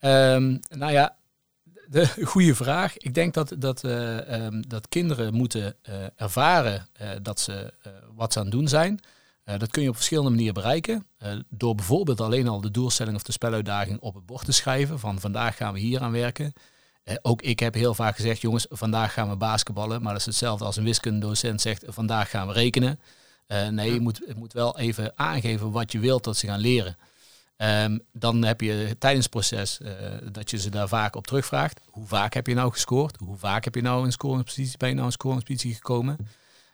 Um, 0.00 0.60
nou 0.68 0.92
ja, 0.92 1.16
de 1.90 2.06
goede 2.32 2.54
vraag. 2.54 2.96
Ik 2.96 3.14
denk 3.14 3.34
dat, 3.34 3.54
dat, 3.58 3.84
uh, 3.84 4.44
um, 4.44 4.68
dat 4.68 4.88
kinderen 4.88 5.34
moeten 5.34 5.76
uh, 5.88 5.94
ervaren 6.16 6.88
uh, 7.02 7.08
dat 7.22 7.40
ze 7.40 7.72
wat 8.14 8.32
ze 8.32 8.38
aan 8.38 8.44
het 8.44 8.54
doen 8.54 8.68
zijn. 8.68 9.00
dat 9.44 9.70
kun 9.70 9.82
je 9.82 9.88
op 9.88 9.94
verschillende 9.94 10.30
manieren 10.30 10.54
bereiken. 10.54 11.06
door 11.48 11.74
bijvoorbeeld 11.74 12.20
alleen 12.20 12.48
al 12.48 12.60
de 12.60 12.70
doelstelling 12.70 13.16
of 13.16 13.22
de 13.22 13.32
speluitdaging 13.32 14.00
op 14.00 14.14
het 14.14 14.26
bord 14.26 14.44
te 14.44 14.52
schrijven. 14.52 14.98
Van 14.98 15.20
vandaag 15.20 15.56
gaan 15.56 15.72
we 15.72 15.78
hier 15.78 16.00
aan 16.00 16.12
werken. 16.12 16.52
ook 17.22 17.42
ik 17.42 17.60
heb 17.60 17.74
heel 17.74 17.94
vaak 17.94 18.16
gezegd, 18.16 18.40
jongens, 18.40 18.66
vandaag 18.70 19.12
gaan 19.12 19.28
we 19.28 19.36
basketballen. 19.36 20.02
Maar 20.02 20.12
dat 20.12 20.20
is 20.20 20.26
hetzelfde 20.26 20.64
als 20.64 20.76
een 20.76 20.84
wiskundedocent 20.84 21.60
zegt, 21.60 21.84
vandaag 21.86 22.30
gaan 22.30 22.46
we 22.46 22.52
rekenen. 22.52 23.00
nee, 23.70 23.92
je 23.92 24.00
moet, 24.00 24.20
je 24.26 24.34
moet 24.36 24.52
wel 24.52 24.78
even 24.78 25.12
aangeven 25.16 25.70
wat 25.70 25.92
je 25.92 25.98
wilt 25.98 26.24
dat 26.24 26.36
ze 26.36 26.46
gaan 26.46 26.60
leren. 26.60 26.96
Um, 27.62 28.00
dan 28.12 28.44
heb 28.44 28.60
je 28.60 28.96
tijdens 28.98 29.24
het 29.24 29.32
proces 29.32 29.78
uh, 29.82 29.90
dat 30.32 30.50
je 30.50 30.58
ze 30.58 30.70
daar 30.70 30.88
vaak 30.88 31.16
op 31.16 31.26
terugvraagt. 31.26 31.80
Hoe 31.86 32.06
vaak 32.06 32.34
heb 32.34 32.46
je 32.46 32.54
nou 32.54 32.72
gescoord? 32.72 33.16
Hoe 33.16 33.36
vaak 33.36 33.64
heb 33.64 33.74
je 33.74 33.82
nou 33.82 34.04
in 34.04 34.12
scoringspositie, 34.12 34.78
ben 34.78 34.88
je 34.88 34.94
nou 34.94 35.06
in 35.06 35.12
scoringspositie 35.12 35.74
gekomen? 35.74 36.16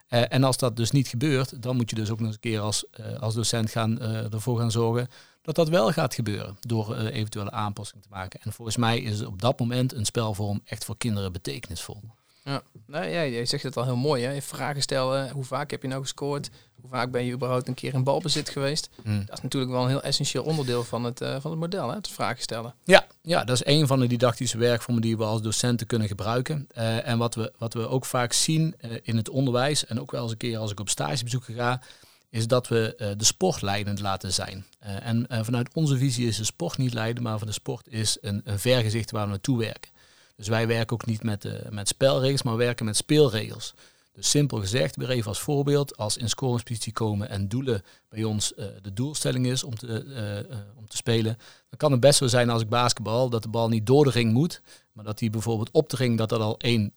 Uh, 0.09 0.33
en 0.33 0.43
als 0.43 0.57
dat 0.57 0.75
dus 0.75 0.91
niet 0.91 1.07
gebeurt, 1.07 1.61
dan 1.61 1.75
moet 1.75 1.89
je 1.89 1.95
dus 1.95 2.09
ook 2.09 2.17
nog 2.17 2.27
eens 2.27 2.35
een 2.35 2.41
keer 2.41 2.59
als, 2.59 2.85
uh, 2.99 3.19
als 3.19 3.33
docent 3.33 3.71
gaan, 3.71 4.01
ervoor 4.01 4.59
gaan 4.59 4.71
zorgen 4.71 5.07
dat 5.41 5.55
dat 5.55 5.69
wel 5.69 5.91
gaat 5.91 6.13
gebeuren. 6.13 6.57
Door 6.59 6.95
eventuele 6.95 7.51
aanpassingen 7.51 8.03
te 8.03 8.09
maken. 8.11 8.39
En 8.43 8.53
volgens 8.53 8.77
mij 8.77 8.99
is 8.99 9.21
op 9.21 9.41
dat 9.41 9.59
moment 9.59 9.93
een 9.93 10.05
spelvorm 10.05 10.61
echt 10.65 10.85
voor 10.85 10.97
kinderen 10.97 11.31
betekenisvol. 11.31 12.01
Ja, 12.43 12.61
nou, 12.85 13.05
ja, 13.05 13.21
je 13.21 13.45
zegt 13.45 13.63
het 13.63 13.77
al 13.77 13.83
heel 13.83 13.95
mooi. 13.95 14.23
Hè? 14.23 14.41
Vragen 14.41 14.81
stellen, 14.81 15.29
hoe 15.29 15.43
vaak 15.43 15.71
heb 15.71 15.81
je 15.81 15.87
nou 15.87 16.01
gescoord? 16.01 16.49
Hoe 16.85 16.93
vaak 16.93 17.11
ben 17.11 17.25
je 17.25 17.33
überhaupt 17.33 17.67
een 17.67 17.73
keer 17.73 17.93
in 17.93 18.03
balbezit 18.03 18.49
geweest? 18.49 18.89
Hmm. 19.03 19.25
Dat 19.25 19.37
is 19.37 19.43
natuurlijk 19.43 19.71
wel 19.71 19.81
een 19.81 19.89
heel 19.89 20.01
essentieel 20.01 20.43
onderdeel 20.43 20.83
van 20.83 21.03
het, 21.03 21.21
uh, 21.21 21.35
van 21.39 21.51
het 21.51 21.59
model, 21.59 21.89
hè? 21.89 21.95
het 21.95 22.07
vragen 22.07 22.41
stellen. 22.41 22.73
Ja, 22.83 23.07
ja, 23.21 23.43
dat 23.43 23.55
is 23.55 23.65
een 23.65 23.87
van 23.87 23.99
de 23.99 24.07
didactische 24.07 24.57
werkvormen 24.57 25.01
die 25.01 25.17
we 25.17 25.23
als 25.23 25.41
docenten 25.41 25.87
kunnen 25.87 26.07
gebruiken. 26.07 26.67
Uh, 26.77 27.07
en 27.07 27.17
wat 27.17 27.35
we, 27.35 27.53
wat 27.57 27.73
we 27.73 27.87
ook 27.87 28.05
vaak 28.05 28.33
zien 28.33 28.75
uh, 28.81 28.91
in 29.03 29.17
het 29.17 29.29
onderwijs, 29.29 29.85
en 29.85 30.01
ook 30.01 30.11
wel 30.11 30.21
eens 30.21 30.31
een 30.31 30.37
keer 30.37 30.57
als 30.57 30.71
ik 30.71 30.79
op 30.79 30.89
stagebezoek 30.89 31.43
ga, 31.45 31.81
is 32.29 32.47
dat 32.47 32.67
we 32.67 33.13
de 33.17 33.23
sport 33.23 33.61
leidend 33.61 33.99
laten 33.99 34.33
zijn. 34.33 34.65
en 34.79 35.27
vanuit 35.29 35.69
onze 35.73 35.97
visie 35.97 36.27
is 36.27 36.37
de 36.37 36.43
sport 36.43 36.77
niet 36.77 36.93
leiden, 36.93 37.23
maar 37.23 37.37
van 37.37 37.47
de 37.47 37.53
sport 37.53 37.87
is 37.89 38.17
een, 38.21 38.41
een 38.43 38.59
vergezicht 38.59 39.11
waar 39.11 39.23
we 39.23 39.29
naartoe 39.29 39.57
werken. 39.57 39.91
Dus 40.35 40.47
wij 40.47 40.67
werken 40.67 40.93
ook 40.93 41.05
niet 41.05 41.23
met, 41.23 41.47
met 41.69 41.87
spelregels, 41.87 42.43
maar 42.43 42.57
werken 42.57 42.85
met 42.85 42.97
speelregels. 42.97 43.73
Dus 44.15 44.29
simpel 44.29 44.59
gezegd, 44.59 44.95
weer 44.95 45.09
even 45.09 45.27
als 45.27 45.39
voorbeeld, 45.39 45.97
als 45.97 46.17
in 46.17 46.29
scoringspositie 46.29 46.93
komen 46.93 47.29
en 47.29 47.47
doelen 47.47 47.81
bij 48.09 48.23
ons 48.23 48.53
uh, 48.57 48.65
de 48.81 48.93
doelstelling 48.93 49.45
is 49.45 49.63
om 49.63 49.75
te, 49.75 50.03
uh, 50.47 50.59
om 50.75 50.87
te 50.87 50.97
spelen, 50.97 51.37
dan 51.69 51.77
kan 51.77 51.91
het 51.91 51.99
best 51.99 52.17
zo 52.17 52.27
zijn 52.27 52.49
als 52.49 52.61
ik 52.61 52.69
basketbal, 52.69 53.29
dat 53.29 53.43
de 53.43 53.49
bal 53.49 53.69
niet 53.69 53.85
door 53.85 54.03
de 54.03 54.09
ring 54.09 54.33
moet, 54.33 54.61
maar 54.91 55.03
dat 55.03 55.17
die 55.17 55.29
bijvoorbeeld 55.29 55.71
op 55.71 55.89
de 55.89 55.95
ring 55.95 56.17
dat 56.17 56.29
dat 56.29 56.39
al 56.39 56.57
één 56.57 56.91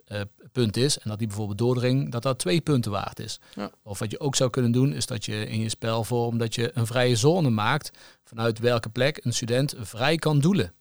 punt 0.52 0.76
is 0.76 0.98
en 0.98 1.08
dat 1.10 1.18
die 1.18 1.26
bijvoorbeeld 1.26 1.58
door 1.58 1.74
de 1.74 1.80
ring 1.80 2.10
dat 2.10 2.22
dat 2.22 2.38
twee 2.38 2.60
punten 2.60 2.90
waard 2.90 3.20
is. 3.20 3.40
Ja. 3.54 3.70
Of 3.82 3.98
wat 3.98 4.10
je 4.10 4.20
ook 4.20 4.36
zou 4.36 4.50
kunnen 4.50 4.72
doen, 4.72 4.92
is 4.92 5.06
dat 5.06 5.24
je 5.24 5.46
in 5.46 5.60
je 5.60 5.68
spelvorm 5.68 6.38
dat 6.38 6.54
je 6.54 6.70
een 6.74 6.86
vrije 6.86 7.16
zone 7.16 7.50
maakt 7.50 7.90
vanuit 8.24 8.58
welke 8.58 8.88
plek 8.88 9.24
een 9.24 9.32
student 9.32 9.74
vrij 9.78 10.16
kan 10.16 10.38
doelen. 10.38 10.72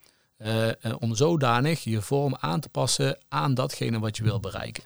Om 0.99 1.15
zodanig 1.15 1.83
je 1.83 2.01
vorm 2.01 2.35
aan 2.39 2.59
te 2.59 2.69
passen 2.69 3.17
aan 3.27 3.53
datgene 3.53 3.99
wat 3.99 4.17
je 4.17 4.23
wil 4.23 4.39
bereiken. 4.39 4.83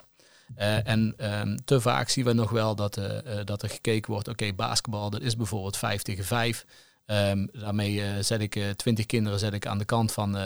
Uh, 0.57 0.87
en 0.87 1.15
um, 1.39 1.57
te 1.65 1.81
vaak 1.81 2.09
zien 2.09 2.25
we 2.25 2.33
nog 2.33 2.49
wel 2.49 2.75
dat, 2.75 2.97
uh, 2.97 3.05
dat 3.45 3.61
er 3.61 3.69
gekeken 3.69 4.11
wordt, 4.11 4.27
oké, 4.27 4.53
basketbal, 4.53 5.09
dat 5.09 5.21
is 5.21 5.35
bijvoorbeeld 5.35 5.77
5 5.77 6.01
tegen 6.01 6.25
5. 6.25 6.65
Um, 7.05 7.15
ehm, 7.17 7.45
daarmee 7.51 8.23
zet 8.23 8.41
ik 8.41 8.59
20 8.75 9.05
kinderen 9.05 9.39
zet 9.39 9.53
ik 9.53 9.65
aan 9.65 9.77
de 9.77 9.85
kant 9.85 10.11
van, 10.11 10.37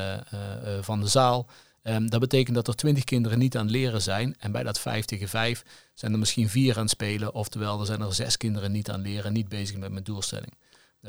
van 0.82 1.02
de 1.02 1.08
zaal. 1.08 1.48
Um, 1.84 2.10
dat 2.10 2.20
betekent 2.20 2.56
dat 2.56 2.68
er 2.68 2.76
20 2.76 3.04
kinderen 3.04 3.40
niet 3.40 3.58
aan 3.58 3.66
het 3.66 3.72
leren 3.72 4.02
zijn. 4.02 4.36
En 4.40 4.52
bij 4.52 4.64
dat 4.64 4.80
5 4.80 5.06
tegen 5.06 5.28
5 5.28 5.64
zijn 5.94 6.12
er 6.12 6.20
misschien 6.20 6.50
vier 6.50 6.76
aan 6.76 6.82
het 6.82 6.90
spelen. 6.90 7.34
Oftewel, 7.34 7.80
er 7.80 7.86
zijn 7.86 8.02
er 8.02 8.14
zes 8.14 8.38
kinderen 8.38 8.72
niet 8.72 8.90
aan 8.90 9.00
het 9.00 9.08
leren, 9.08 9.34
niet 9.34 9.50
bezig 9.50 9.78
met 9.78 9.92
mijn 9.92 10.04
doelstelling. 10.04 10.54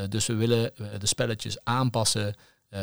dus 0.09 0.27
we 0.27 0.35
willen 0.35 0.73
de 0.99 1.07
spelletjes 1.07 1.65
aanpassen 1.65 2.35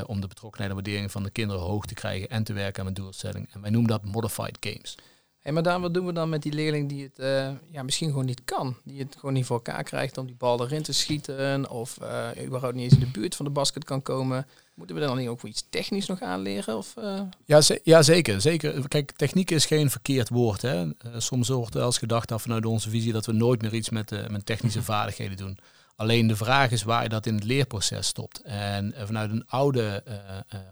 om 0.06 0.22
de 0.22 0.28
betrokkenheid 0.28 0.70
en 0.70 0.76
waardering 0.76 1.12
van 1.12 1.24
de 1.24 1.30
kinderen 1.30 1.62
hoog 1.62 1.86
te 1.86 1.94
krijgen 1.94 2.30
en 2.30 2.44
te 2.44 2.54
werken 2.54 2.78
aan 2.78 2.92
mijn 2.92 3.06
doelstelling. 3.06 3.50
En 3.54 3.62
wij 3.62 3.70
noemen 3.70 3.90
dat 3.92 4.06
modified 4.06 4.58
games. 4.60 4.96
Hey, 5.44 5.52
maar 5.52 5.64
dan, 5.64 5.82
wat 5.82 5.94
doen 5.94 6.06
we 6.06 6.14
dan 6.14 6.30
met 6.30 6.42
die 6.42 6.54
leerling 6.54 6.90
die 6.90 7.04
het 7.04 7.20
uh, 7.20 7.50
ja, 7.72 7.84
misschien 7.84 8.10
gewoon 8.10 8.26
niet 8.26 8.42
kan? 8.46 8.76
Die 8.84 9.00
het 9.00 9.16
gewoon 9.16 9.34
niet 9.34 9.46
voor 9.46 9.56
elkaar 9.56 9.84
krijgt 9.84 10.18
om 10.18 10.26
die 10.26 10.36
bal 10.36 10.62
erin 10.62 10.84
te 10.84 10.94
schieten. 10.94 11.70
Of 11.70 11.98
uh, 12.02 12.28
überhaupt 12.46 12.76
niet 12.76 12.84
eens 12.84 12.94
in 12.94 13.00
de 13.00 13.20
buurt 13.20 13.36
van 13.36 13.46
de 13.46 13.52
basket 13.52 13.84
kan 13.84 14.02
komen. 14.02 14.48
Moeten 14.74 14.96
we 14.96 15.02
dan 15.02 15.18
niet 15.18 15.28
ook 15.28 15.40
voor 15.40 15.50
iets 15.50 15.66
technisch 15.70 16.06
nog 16.06 16.22
aanleren? 16.22 16.78
Of, 16.78 16.94
uh? 16.98 17.22
ja, 17.46 17.62
ja, 17.84 18.02
zeker, 18.02 18.42
zeker. 18.42 18.88
Kijk, 18.88 19.12
techniek 19.12 19.52
is 19.52 19.66
geen 19.66 19.90
verkeerd 19.90 20.30
woord. 20.30 20.62
Hè. 20.62 20.86
soms 21.18 21.50
wordt 21.50 21.74
wel 21.74 21.86
eens 21.86 21.98
gedacht 21.98 22.30
dat 22.30 22.42
vanuit 22.42 22.66
onze 22.66 22.90
visie 22.90 23.12
dat 23.12 23.26
we 23.26 23.32
nooit 23.32 23.62
meer 23.62 23.74
iets 23.74 23.90
met, 23.90 24.30
met 24.30 24.46
technische 24.46 24.84
vaardigheden 24.94 25.38
doen. 25.38 25.58
Alleen 25.96 26.28
de 26.28 26.36
vraag 26.36 26.72
is 26.72 26.84
waar 26.84 27.04
je 27.04 27.10
dat 27.10 27.26
in 27.26 27.36
het 27.36 27.44
leerproces 27.44 28.08
stopt. 28.08 28.42
En 28.42 28.94
vanuit 28.98 29.32
een 29.32 29.48
oude, 29.48 30.04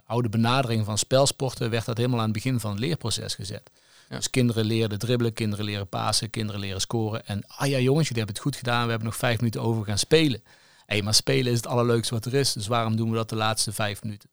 oude 0.06 0.30
benadering 0.30 0.86
van 0.86 0.98
spelsporten 0.98 1.70
werd 1.70 1.86
dat 1.86 1.98
helemaal 1.98 2.20
aan 2.20 2.26
het 2.26 2.34
begin 2.34 2.60
van 2.60 2.72
het 2.72 2.80
leerproces 2.80 3.36
gezet. 3.36 3.70
Dus 4.18 4.30
kinderen 4.30 4.66
leren 4.66 5.00
dribbelen, 5.00 5.34
kinderen 5.34 5.66
leren 5.66 5.88
pasen, 5.88 6.30
kinderen 6.30 6.62
leren 6.62 6.82
scoren. 6.82 7.26
En 7.26 7.44
ah 7.48 7.68
ja 7.68 7.80
jongens, 7.80 8.08
jullie 8.08 8.24
hebben 8.24 8.36
het 8.36 8.40
goed 8.44 8.56
gedaan, 8.56 8.84
we 8.84 8.90
hebben 8.90 9.08
nog 9.08 9.18
vijf 9.18 9.38
minuten 9.38 9.62
over 9.62 9.86
gaan 9.86 9.98
spelen. 9.98 10.44
Hé, 10.86 11.02
maar 11.02 11.14
spelen 11.14 11.52
is 11.52 11.58
het 11.58 11.68
allerleukste 11.68 12.14
wat 12.14 12.26
er 12.26 12.34
is, 12.34 12.54
dus 12.54 12.68
waarom 12.68 12.96
doen 12.96 13.10
we 13.10 13.16
dat 13.16 13.30
de 13.30 13.36
laatste 13.36 13.72
vijf 13.72 14.04
minuten? 14.04 14.30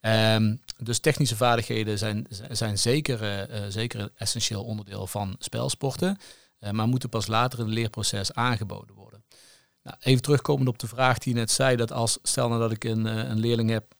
Um, 0.00 0.60
dus 0.78 0.98
technische 0.98 1.36
vaardigheden 1.36 1.98
zijn, 1.98 2.26
zijn 2.50 2.78
zeker, 2.78 3.50
uh, 3.50 3.64
zeker 3.68 4.00
een 4.00 4.10
essentieel 4.16 4.64
onderdeel 4.64 5.06
van 5.06 5.36
spelsporten, 5.38 6.18
uh, 6.60 6.70
maar 6.70 6.86
moeten 6.86 7.08
pas 7.08 7.26
later 7.26 7.58
in 7.58 7.64
het 7.64 7.74
leerproces 7.74 8.32
aangeboden 8.32 8.94
worden. 8.94 9.24
Nou, 9.82 9.96
even 10.00 10.22
terugkomend 10.22 10.68
op 10.68 10.78
de 10.78 10.86
vraag 10.86 11.18
die 11.18 11.34
je 11.34 11.38
net 11.38 11.50
zei, 11.50 11.76
dat 11.76 11.92
als, 11.92 12.18
stel 12.22 12.48
nou 12.48 12.60
dat 12.60 12.72
ik 12.72 12.84
een, 12.84 13.04
een 13.04 13.40
leerling 13.40 13.70
heb 13.70 13.94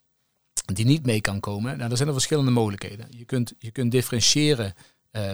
die 0.65 0.85
niet 0.85 1.07
mee 1.07 1.21
kan 1.21 1.41
komen, 1.41 1.79
nou, 1.79 1.91
er 1.91 1.97
zijn 1.97 2.09
er 2.09 2.15
verschillende 2.15 2.51
mogelijkheden. 2.51 3.07
Je 3.11 3.25
kunt, 3.25 3.53
je 3.59 3.71
kunt 3.71 3.91
differentiëren 3.91 4.75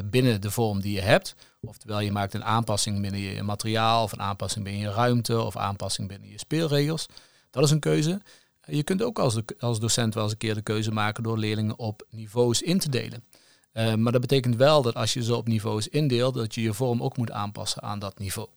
binnen 0.05 0.41
de 0.41 0.51
vorm 0.51 0.81
die 0.81 0.93
je 0.93 1.01
hebt. 1.01 1.35
Oftewel, 1.61 2.01
je 2.01 2.13
maakt 2.13 2.35
een 2.35 2.45
aanpassing 2.45 3.01
binnen 3.01 3.21
je 3.21 3.43
materiaal, 3.43 4.03
of 4.03 4.13
een 4.13 4.21
aanpassing 4.21 4.65
binnen 4.65 4.83
je 4.83 4.91
ruimte, 4.91 5.41
of 5.41 5.57
aanpassing 5.57 6.09
binnen 6.09 6.31
je 6.31 6.39
speelregels. 6.39 7.07
Dat 7.51 7.65
is 7.65 7.71
een 7.71 7.81
keuze. 7.81 8.21
Je 8.67 8.83
kunt 8.83 9.03
ook 9.03 9.19
als, 9.19 9.39
als 9.59 9.81
docent 9.81 10.15
wel 10.15 10.23
eens 10.23 10.33
een 10.33 10.39
keer 10.39 10.55
de 10.55 10.63
keuze 10.63 10.93
maken 10.93 11.23
door 11.23 11.39
leerlingen 11.39 11.79
op 11.79 12.07
niveaus 12.11 12.63
in 12.63 12.79
te 12.79 12.89
delen. 12.89 13.25
Uh, 13.73 13.95
maar 13.95 14.13
dat 14.13 14.21
betekent 14.21 14.57
wel 14.57 14.83
dat 14.83 14.95
als 14.95 15.13
je 15.13 15.23
ze 15.23 15.37
op 15.37 15.49
niveaus 15.49 15.89
indeelt, 15.89 16.35
dat 16.35 16.55
je 16.55 16.63
je 16.63 16.73
vorm 16.73 17.03
ook 17.03 17.17
moet 17.17 17.31
aanpassen 17.31 17.83
aan 17.83 17.99
dat 17.99 18.19
niveau. 18.19 18.49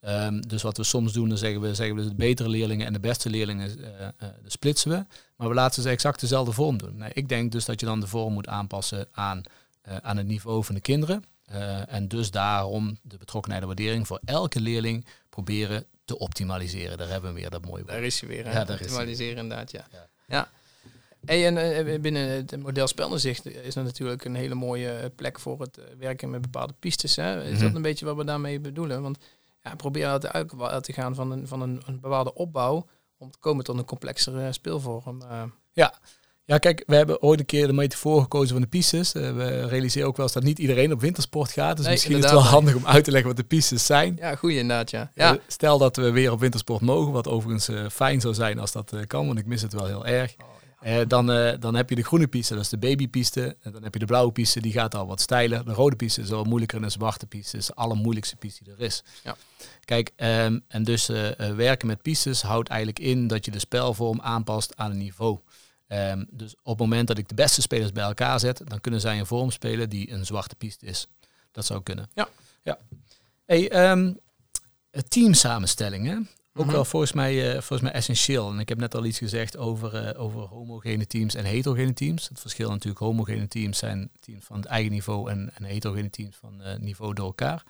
Um, 0.00 0.48
dus 0.48 0.62
wat 0.62 0.76
we 0.76 0.84
soms 0.84 1.12
doen, 1.12 1.28
dan 1.28 1.38
zeggen 1.38 1.60
we, 1.60 1.74
zeggen 1.74 1.96
we 1.96 2.08
de 2.08 2.14
betere 2.14 2.48
leerlingen 2.48 2.86
en 2.86 2.92
de 2.92 3.00
beste 3.00 3.30
leerlingen 3.30 3.78
uh, 3.78 4.28
splitsen 4.46 4.90
we. 4.90 5.04
Maar 5.36 5.48
we 5.48 5.54
laten 5.54 5.82
ze 5.82 5.88
exact 5.88 6.20
dezelfde 6.20 6.52
vorm 6.52 6.78
doen. 6.78 7.04
Ik 7.12 7.28
denk 7.28 7.52
dus 7.52 7.64
dat 7.64 7.80
je 7.80 7.86
dan 7.86 8.00
de 8.00 8.06
vorm 8.06 8.32
moet 8.32 8.48
aanpassen 8.48 9.08
aan, 9.12 9.42
aan 10.02 10.16
het 10.16 10.26
niveau 10.26 10.64
van 10.64 10.74
de 10.74 10.80
kinderen. 10.80 11.24
en 11.88 12.08
dus 12.08 12.30
daarom 12.30 12.98
de 13.02 13.16
betrokkenheid 13.16 13.62
en 13.62 13.68
waardering 13.68 14.06
voor 14.06 14.20
elke 14.24 14.60
leerling 14.60 15.06
proberen 15.28 15.84
te 16.04 16.18
optimaliseren. 16.18 16.98
Daar 16.98 17.08
hebben 17.08 17.34
we 17.34 17.40
weer 17.40 17.50
dat 17.50 17.64
mooie 17.64 17.82
woord. 17.82 17.94
Daar 17.94 18.02
is 18.02 18.20
je 18.20 18.26
weer. 18.26 18.50
Ja, 18.50 18.66
optimaliseren 18.68 19.36
inderdaad, 19.36 19.70
ja. 19.70 19.86
ja. 19.92 20.08
ja. 20.26 20.48
Hey, 21.24 21.46
en 21.46 21.86
uh, 21.86 22.00
binnen 22.00 22.28
het 22.28 22.62
model 22.62 22.86
speldenzicht 22.86 23.46
is 23.46 23.74
er 23.74 23.84
natuurlijk 23.84 24.24
een 24.24 24.34
hele 24.34 24.54
mooie 24.54 25.12
plek 25.16 25.38
voor 25.38 25.60
het 25.60 25.78
werken 25.98 26.30
met 26.30 26.40
bepaalde 26.40 26.74
pistes. 26.78 27.16
Hè? 27.16 27.42
Is 27.42 27.48
mm 27.48 27.54
-hmm. 27.54 27.62
dat 27.66 27.74
een 27.74 27.82
beetje 27.82 28.04
wat 28.04 28.16
we 28.16 28.24
daarmee 28.24 28.60
bedoelen? 28.60 29.02
Want 29.02 29.18
ja, 29.62 29.74
probeer 29.74 30.06
uit 30.06 30.84
te 30.84 30.92
gaan 30.92 31.14
van, 31.14 31.30
een, 31.30 31.46
van 31.46 31.60
een, 31.60 31.82
een 31.86 32.00
bepaalde 32.00 32.34
opbouw 32.34 32.86
om 33.16 33.30
te 33.30 33.38
komen 33.38 33.64
tot 33.64 33.78
een 33.78 33.84
complexere 33.84 34.52
speelvorm. 34.52 35.22
Uh. 35.22 35.42
Ja, 35.72 35.94
ja, 36.48 36.58
kijk, 36.58 36.82
we 36.86 36.96
hebben 36.96 37.22
ooit 37.22 37.40
een 37.40 37.46
keer 37.46 37.66
de 37.66 37.72
metafoor 37.72 38.22
gekozen 38.22 38.52
van 38.52 38.60
de 38.60 38.68
pistes. 38.68 39.14
Uh, 39.14 39.32
we 39.32 39.66
realiseren 39.66 40.08
ook 40.08 40.16
wel 40.16 40.24
eens 40.24 40.34
dat 40.34 40.42
niet 40.42 40.58
iedereen 40.58 40.92
op 40.92 41.00
wintersport 41.00 41.50
gaat. 41.50 41.76
Dus 41.76 41.88
misschien 41.88 42.16
is 42.16 42.22
het 42.22 42.32
wel 42.32 42.42
handig 42.42 42.74
om 42.74 42.86
uit 42.86 43.04
te 43.04 43.10
leggen 43.10 43.28
wat 43.28 43.36
de 43.36 43.44
pistes 43.44 43.86
zijn. 43.86 44.16
Ja, 44.20 44.34
goed 44.34 44.50
inderdaad, 44.50 44.90
ja. 44.90 45.10
ja. 45.14 45.32
Uh, 45.32 45.38
stel 45.46 45.78
dat 45.78 45.96
we 45.96 46.10
weer 46.10 46.32
op 46.32 46.40
wintersport 46.40 46.80
mogen, 46.80 47.12
wat 47.12 47.28
overigens 47.28 47.68
uh, 47.68 47.88
fijn 47.88 48.20
zou 48.20 48.34
zijn 48.34 48.58
als 48.58 48.72
dat 48.72 48.92
kan, 49.06 49.26
want 49.26 49.38
ik 49.38 49.46
mis 49.46 49.62
het 49.62 49.72
wel 49.72 49.86
heel 49.86 50.06
erg. 50.06 50.34
Oh, 50.38 50.90
ja. 50.90 51.04
dan, 51.04 51.26
dan 51.60 51.74
heb 51.74 51.88
je 51.88 51.94
de 51.94 52.04
groene 52.04 52.26
piste, 52.26 52.54
dat 52.54 52.62
is 52.62 52.68
de 52.68 52.78
babypiste. 52.78 53.56
En 53.62 53.72
dan 53.72 53.82
heb 53.82 53.92
je 53.92 53.98
de 53.98 54.06
blauwe 54.06 54.32
piste, 54.32 54.60
die 54.60 54.72
gaat 54.72 54.94
al 54.94 55.06
wat 55.06 55.20
steiler. 55.20 55.64
De 55.64 55.72
rode 55.72 55.96
piste 55.96 56.20
is 56.20 56.32
al 56.32 56.44
moeilijker 56.44 56.76
en 56.78 56.84
de 56.84 56.90
zwarte 56.90 57.26
piste 57.26 57.56
is 57.56 57.66
de 57.66 57.74
allermoeilijkste 57.74 58.36
piste 58.36 58.64
die 58.64 58.72
er 58.72 58.80
is. 58.80 59.02
Ja. 59.24 59.36
Kijk, 59.84 60.10
um, 60.16 60.64
en 60.68 60.84
dus 60.84 61.06
werken 61.56 61.86
met 61.86 62.02
pistes 62.02 62.42
houdt 62.42 62.68
eigenlijk 62.68 62.98
in 62.98 63.26
dat 63.26 63.44
je 63.44 63.50
de 63.50 63.58
spelvorm 63.58 64.20
aanpast 64.20 64.76
aan 64.76 64.90
een 64.90 64.98
niveau. 64.98 65.38
Um, 65.88 66.26
dus 66.30 66.54
op 66.62 66.78
het 66.78 66.88
moment 66.88 67.08
dat 67.08 67.18
ik 67.18 67.28
de 67.28 67.34
beste 67.34 67.60
spelers 67.60 67.92
bij 67.92 68.04
elkaar 68.04 68.40
zet, 68.40 68.62
dan 68.64 68.80
kunnen 68.80 69.00
zij 69.00 69.18
een 69.18 69.26
vorm 69.26 69.50
spelen 69.50 69.88
die 69.88 70.12
een 70.12 70.26
zwarte 70.26 70.54
piste 70.54 70.86
is. 70.86 71.06
Dat 71.52 71.66
zou 71.66 71.82
kunnen. 71.82 72.10
Ja. 72.14 72.28
ja. 72.62 72.78
Hey, 73.46 73.90
um, 73.90 74.18
teamsamenstelling, 75.08 76.06
hè? 76.06 76.16
Ook 76.58 76.64
mhm. 76.64 76.74
wel 76.74 76.84
volgens 76.84 77.12
mij, 77.12 77.46
uh, 77.46 77.52
volgens 77.52 77.80
mij 77.80 77.92
essentieel. 77.92 78.50
En 78.50 78.58
ik 78.58 78.68
heb 78.68 78.78
net 78.78 78.94
al 78.94 79.04
iets 79.04 79.18
gezegd 79.18 79.56
over, 79.56 80.14
uh, 80.14 80.20
over 80.22 80.40
homogene 80.40 81.06
teams 81.06 81.34
en 81.34 81.44
heterogene 81.44 81.92
teams. 81.92 82.28
Het 82.28 82.40
verschil 82.40 82.70
natuurlijk, 82.70 83.00
homogene 83.00 83.48
teams 83.48 83.78
zijn 83.78 84.10
teams 84.20 84.44
van 84.44 84.56
het 84.56 84.64
eigen 84.64 84.92
niveau 84.92 85.30
en, 85.30 85.50
en 85.54 85.64
heterogene 85.64 86.10
teams 86.10 86.36
van 86.36 86.60
uh, 86.60 86.76
niveau 86.76 87.14
door 87.14 87.26
elkaar. 87.26 87.64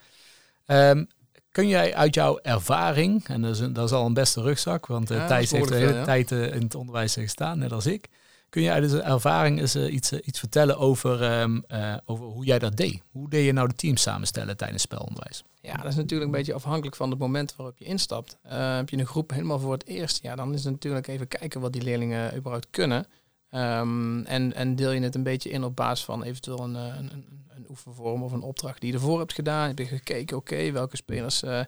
Um, 0.66 1.08
kun 1.50 1.68
jij 1.68 1.94
uit 1.94 2.14
jouw 2.14 2.38
ervaring, 2.38 3.28
en 3.28 3.42
dat 3.42 3.54
is, 3.54 3.60
een, 3.60 3.72
dat 3.72 3.84
is 3.84 3.92
al 3.92 4.06
een 4.06 4.14
beste 4.14 4.42
rugzak, 4.42 4.86
want 4.86 5.10
uh, 5.10 5.26
Thijs 5.26 5.50
heeft 5.50 5.68
de 5.68 5.74
hele 5.74 6.02
tijd 6.04 6.30
uh, 6.30 6.54
in 6.54 6.62
het 6.62 6.74
onderwijs 6.74 7.14
gestaan, 7.14 7.58
net 7.58 7.72
als 7.72 7.86
ik. 7.86 8.08
Kun 8.48 8.62
je 8.62 8.70
uit 8.70 8.82
deze 8.82 9.00
ervaring 9.00 9.60
eens 9.60 9.76
uh, 9.76 9.92
iets, 9.92 10.12
iets 10.12 10.38
vertellen 10.38 10.78
over, 10.78 11.40
um, 11.40 11.64
over 12.04 12.24
hoe 12.24 12.44
jij 12.44 12.58
dat 12.58 12.76
deed? 12.76 13.02
Hoe 13.10 13.30
deed 13.30 13.44
je 13.44 13.52
nou 13.52 13.68
de 13.68 13.74
teams 13.74 14.02
samenstellen 14.02 14.56
tijdens 14.56 14.82
spelonderwijs? 14.82 15.42
Ja, 15.60 15.76
dat 15.76 15.86
is 15.86 15.96
natuurlijk 15.96 16.30
een 16.30 16.36
beetje 16.36 16.54
afhankelijk 16.54 16.96
van 16.96 17.10
het 17.10 17.18
moment 17.18 17.56
waarop 17.56 17.78
je 17.78 17.84
instapt. 17.84 18.38
heb 18.42 18.88
je 18.88 18.96
een 18.96 19.06
groep 19.06 19.30
helemaal 19.30 19.58
voor 19.58 19.72
het 19.72 19.86
eerst, 19.86 20.22
ja, 20.22 20.36
dan 20.36 20.54
is 20.54 20.64
het 20.64 20.72
natuurlijk 20.72 21.06
even 21.06 21.28
kijken 21.28 21.60
wat 21.60 21.72
die 21.72 21.82
leerlingen 21.82 22.36
überhaupt 22.36 22.66
kunnen. 22.70 23.06
Um, 23.54 24.24
en, 24.24 24.54
en 24.54 24.76
deel 24.76 24.90
je 24.90 25.00
het 25.00 25.14
een 25.14 25.22
beetje 25.22 25.50
in 25.50 25.64
op 25.64 25.76
basis 25.76 26.04
van 26.04 26.22
eventueel 26.22 26.60
een, 26.60 26.74
een, 26.74 27.10
een 27.12 27.47
oefenvorm 27.68 28.22
of 28.22 28.32
een 28.32 28.42
opdracht 28.42 28.80
die 28.80 28.90
je 28.90 28.96
ervoor 28.96 29.18
hebt 29.18 29.32
gedaan. 29.32 29.68
Heb 29.68 29.78
je 29.78 29.84
gekeken, 29.84 30.36
oké, 30.36 30.72
welke 30.72 30.96
spelers 30.96 31.42
uh, 31.42 31.60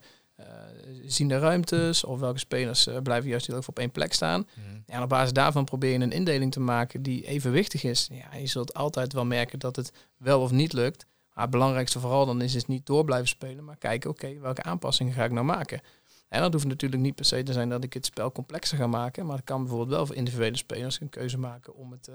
zien 1.07 1.29
de 1.29 1.39
ruimtes 1.39 2.05
of 2.05 2.21
welke 2.21 2.39
spelers 2.39 2.87
uh, 2.87 2.97
blijven 3.03 3.31
juist 3.31 3.47
heel 3.47 3.57
even 3.57 3.69
op 3.69 3.79
één 3.79 3.91
plek 3.91 4.13
staan. 4.13 4.41
Mm. 4.41 4.83
Ja, 4.87 4.95
en 4.95 5.03
op 5.03 5.09
basis 5.09 5.33
daarvan 5.33 5.65
probeer 5.65 5.93
je 5.93 5.99
een 5.99 6.13
indeling 6.13 6.53
te 6.53 6.61
maken 6.61 7.03
die 7.03 7.27
evenwichtig 7.27 7.83
is. 7.85 8.09
Ja, 8.13 8.37
je 8.37 8.47
zult 8.47 8.75
altijd 8.75 9.13
wel 9.13 9.25
merken 9.25 9.59
dat 9.59 9.77
het 9.77 9.93
wel 10.17 10.41
of 10.41 10.51
niet 10.51 10.73
lukt. 10.73 11.07
Maar 11.35 11.43
het 11.43 11.53
belangrijkste 11.53 12.01
vooral 12.01 12.27
dan 12.27 12.43
is, 12.43 12.55
is 12.55 12.67
niet 12.67 12.87
door 12.87 13.05
blijven 13.05 13.29
spelen, 13.29 13.65
maar 13.65 13.77
kijken, 13.77 14.11
oké, 14.11 14.39
welke 14.39 14.63
aanpassingen 14.63 15.13
ga 15.13 15.25
ik 15.25 15.31
nou 15.31 15.47
maken? 15.47 15.81
En 16.29 16.41
dat 16.41 16.53
hoeft 16.53 16.67
natuurlijk 16.67 17.03
niet 17.03 17.15
per 17.15 17.25
se 17.25 17.43
te 17.43 17.53
zijn 17.53 17.69
dat 17.69 17.85
ik 17.85 17.93
het 17.93 18.07
spel 18.07 18.33
complexer 18.33 18.79
ga 18.79 18.87
maken, 18.87 19.27
maar 19.27 19.37
het 19.37 19.45
kan 19.45 19.61
bijvoorbeeld 19.61 19.91
wel 19.91 20.07
voor 20.07 20.15
individuele 20.17 20.57
spelers 20.57 21.01
een 21.01 21.09
keuze 21.09 21.39
maken 21.39 21.75
om 21.75 21.91
het 21.91 22.11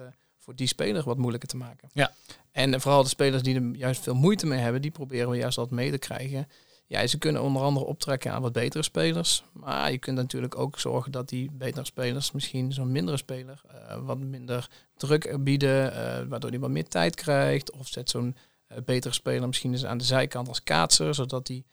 voor 0.45 0.55
die 0.55 0.67
speler 0.67 1.03
wat 1.03 1.17
moeilijker 1.17 1.49
te 1.49 1.57
maken. 1.57 1.89
Ja. 1.93 2.11
En 2.51 2.81
vooral 2.81 3.03
de 3.03 3.09
spelers 3.09 3.43
die 3.43 3.55
er 3.55 3.75
juist 3.75 4.03
veel 4.03 4.13
moeite 4.13 4.45
mee 4.45 4.59
hebben, 4.59 4.81
die 4.81 4.91
proberen 4.91 5.29
we 5.29 5.37
juist 5.37 5.55
wat 5.55 5.71
mee 5.71 5.91
te 5.91 5.97
krijgen. 5.97 6.47
Ja, 6.87 7.07
ze 7.07 7.17
kunnen 7.17 7.41
onder 7.41 7.61
andere 7.61 7.85
optrekken 7.85 8.31
aan 8.31 8.41
wat 8.41 8.53
betere 8.53 8.83
spelers. 8.83 9.43
Maar 9.53 9.91
je 9.91 9.97
kunt 9.97 10.17
natuurlijk 10.17 10.57
ook 10.57 10.79
zorgen 10.79 11.11
dat 11.11 11.29
die 11.29 11.51
betere 11.51 11.85
spelers 11.85 12.31
misschien 12.31 12.71
zo'n 12.71 12.91
mindere 12.91 13.17
speler 13.17 13.61
uh, 13.67 13.97
wat 14.05 14.17
minder 14.17 14.69
druk 14.97 15.43
bieden, 15.43 15.93
uh, 15.93 16.29
waardoor 16.29 16.49
hij 16.49 16.59
wat 16.59 16.69
meer 16.69 16.87
tijd 16.87 17.15
krijgt. 17.15 17.71
Of 17.71 17.87
zet 17.87 18.09
zo'n 18.09 18.35
uh, 18.71 18.77
betere 18.85 19.13
speler 19.13 19.47
misschien 19.47 19.71
eens 19.71 19.85
aan 19.85 19.97
de 19.97 20.03
zijkant 20.03 20.47
als 20.47 20.63
kaatser, 20.63 21.15
zodat 21.15 21.47
hij 21.47 21.63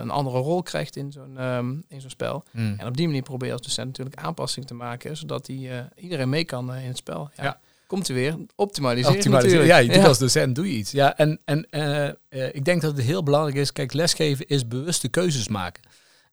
een 0.00 0.10
andere 0.10 0.38
rol 0.38 0.62
krijgt 0.62 0.96
in 0.96 1.12
zo'n 1.12 1.42
um, 1.42 1.84
in 1.88 2.00
zo'n 2.00 2.10
spel. 2.10 2.44
Hmm. 2.50 2.74
En 2.78 2.86
op 2.86 2.96
die 2.96 3.06
manier 3.06 3.22
probeer 3.22 3.48
je 3.48 3.52
als 3.52 3.62
docent 3.62 3.86
natuurlijk 3.86 4.16
aanpassing 4.16 4.66
te 4.66 4.74
maken, 4.74 5.16
zodat 5.16 5.46
hij, 5.46 5.88
iedereen 5.96 6.28
mee 6.28 6.44
kan 6.44 6.74
in 6.74 6.86
het 6.88 6.96
spel. 6.96 7.30
ja. 7.36 7.44
ja 7.44 7.60
komt 7.90 8.08
er 8.08 8.14
weer. 8.14 8.36
Optimaliseren, 8.56 9.16
Optimaliseren. 9.16 9.66
Ja, 9.66 9.76
je 9.76 9.92
doet 9.92 10.04
als 10.04 10.18
docent 10.18 10.54
doe 10.54 10.72
je 10.72 10.78
iets. 10.78 10.90
Ja, 10.90 11.16
en, 11.16 11.40
en 11.44 11.66
uh, 11.70 12.04
uh, 12.04 12.54
ik 12.54 12.64
denk 12.64 12.82
dat 12.82 12.96
het 12.96 13.06
heel 13.06 13.22
belangrijk 13.22 13.56
is. 13.56 13.72
Kijk, 13.72 13.92
lesgeven 13.92 14.46
is 14.46 14.68
bewuste 14.68 15.08
keuzes 15.08 15.48
maken. 15.48 15.82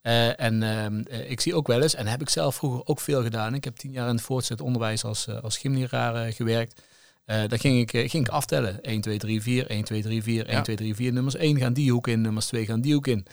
Uh, 0.03 0.39
en 0.39 0.63
ehm, 0.63 0.99
ik 1.27 1.41
zie 1.41 1.55
ook 1.55 1.67
wel 1.67 1.81
eens, 1.81 1.95
en 1.95 2.07
heb 2.07 2.21
ik 2.21 2.29
zelf 2.29 2.55
vroeger 2.55 2.81
ook 2.85 2.99
veel 2.99 3.23
gedaan. 3.23 3.53
Ik 3.53 3.63
heb 3.63 3.75
tien 3.75 3.91
jaar 3.91 4.07
in 4.07 4.15
het 4.15 4.23
voortgezet 4.23 4.61
onderwijs 4.61 5.03
als, 5.03 5.27
als 5.41 5.57
gymleraar 5.57 6.33
gewerkt. 6.33 6.81
daar 7.25 7.59
ging 7.59 7.79
ik, 7.79 8.09
ging 8.11 8.27
ik 8.27 8.29
aftellen. 8.29 8.81
1, 8.81 9.01
2, 9.01 9.17
3, 9.17 9.41
4, 9.41 9.67
1, 9.67 9.83
2, 9.83 10.01
3, 10.01 10.23
4, 10.23 10.45
1, 10.47 10.63
2, 10.63 10.75
3, 10.75 10.95
4. 10.95 11.13
Nummers 11.13 11.35
1 11.35 11.57
gaan 11.57 11.73
die 11.73 11.91
hoek 11.91 12.07
in, 12.07 12.21
nummers 12.21 12.45
2 12.45 12.65
gaan 12.65 12.81
die 12.81 12.93
hoek 12.93 13.07
in. 13.07 13.25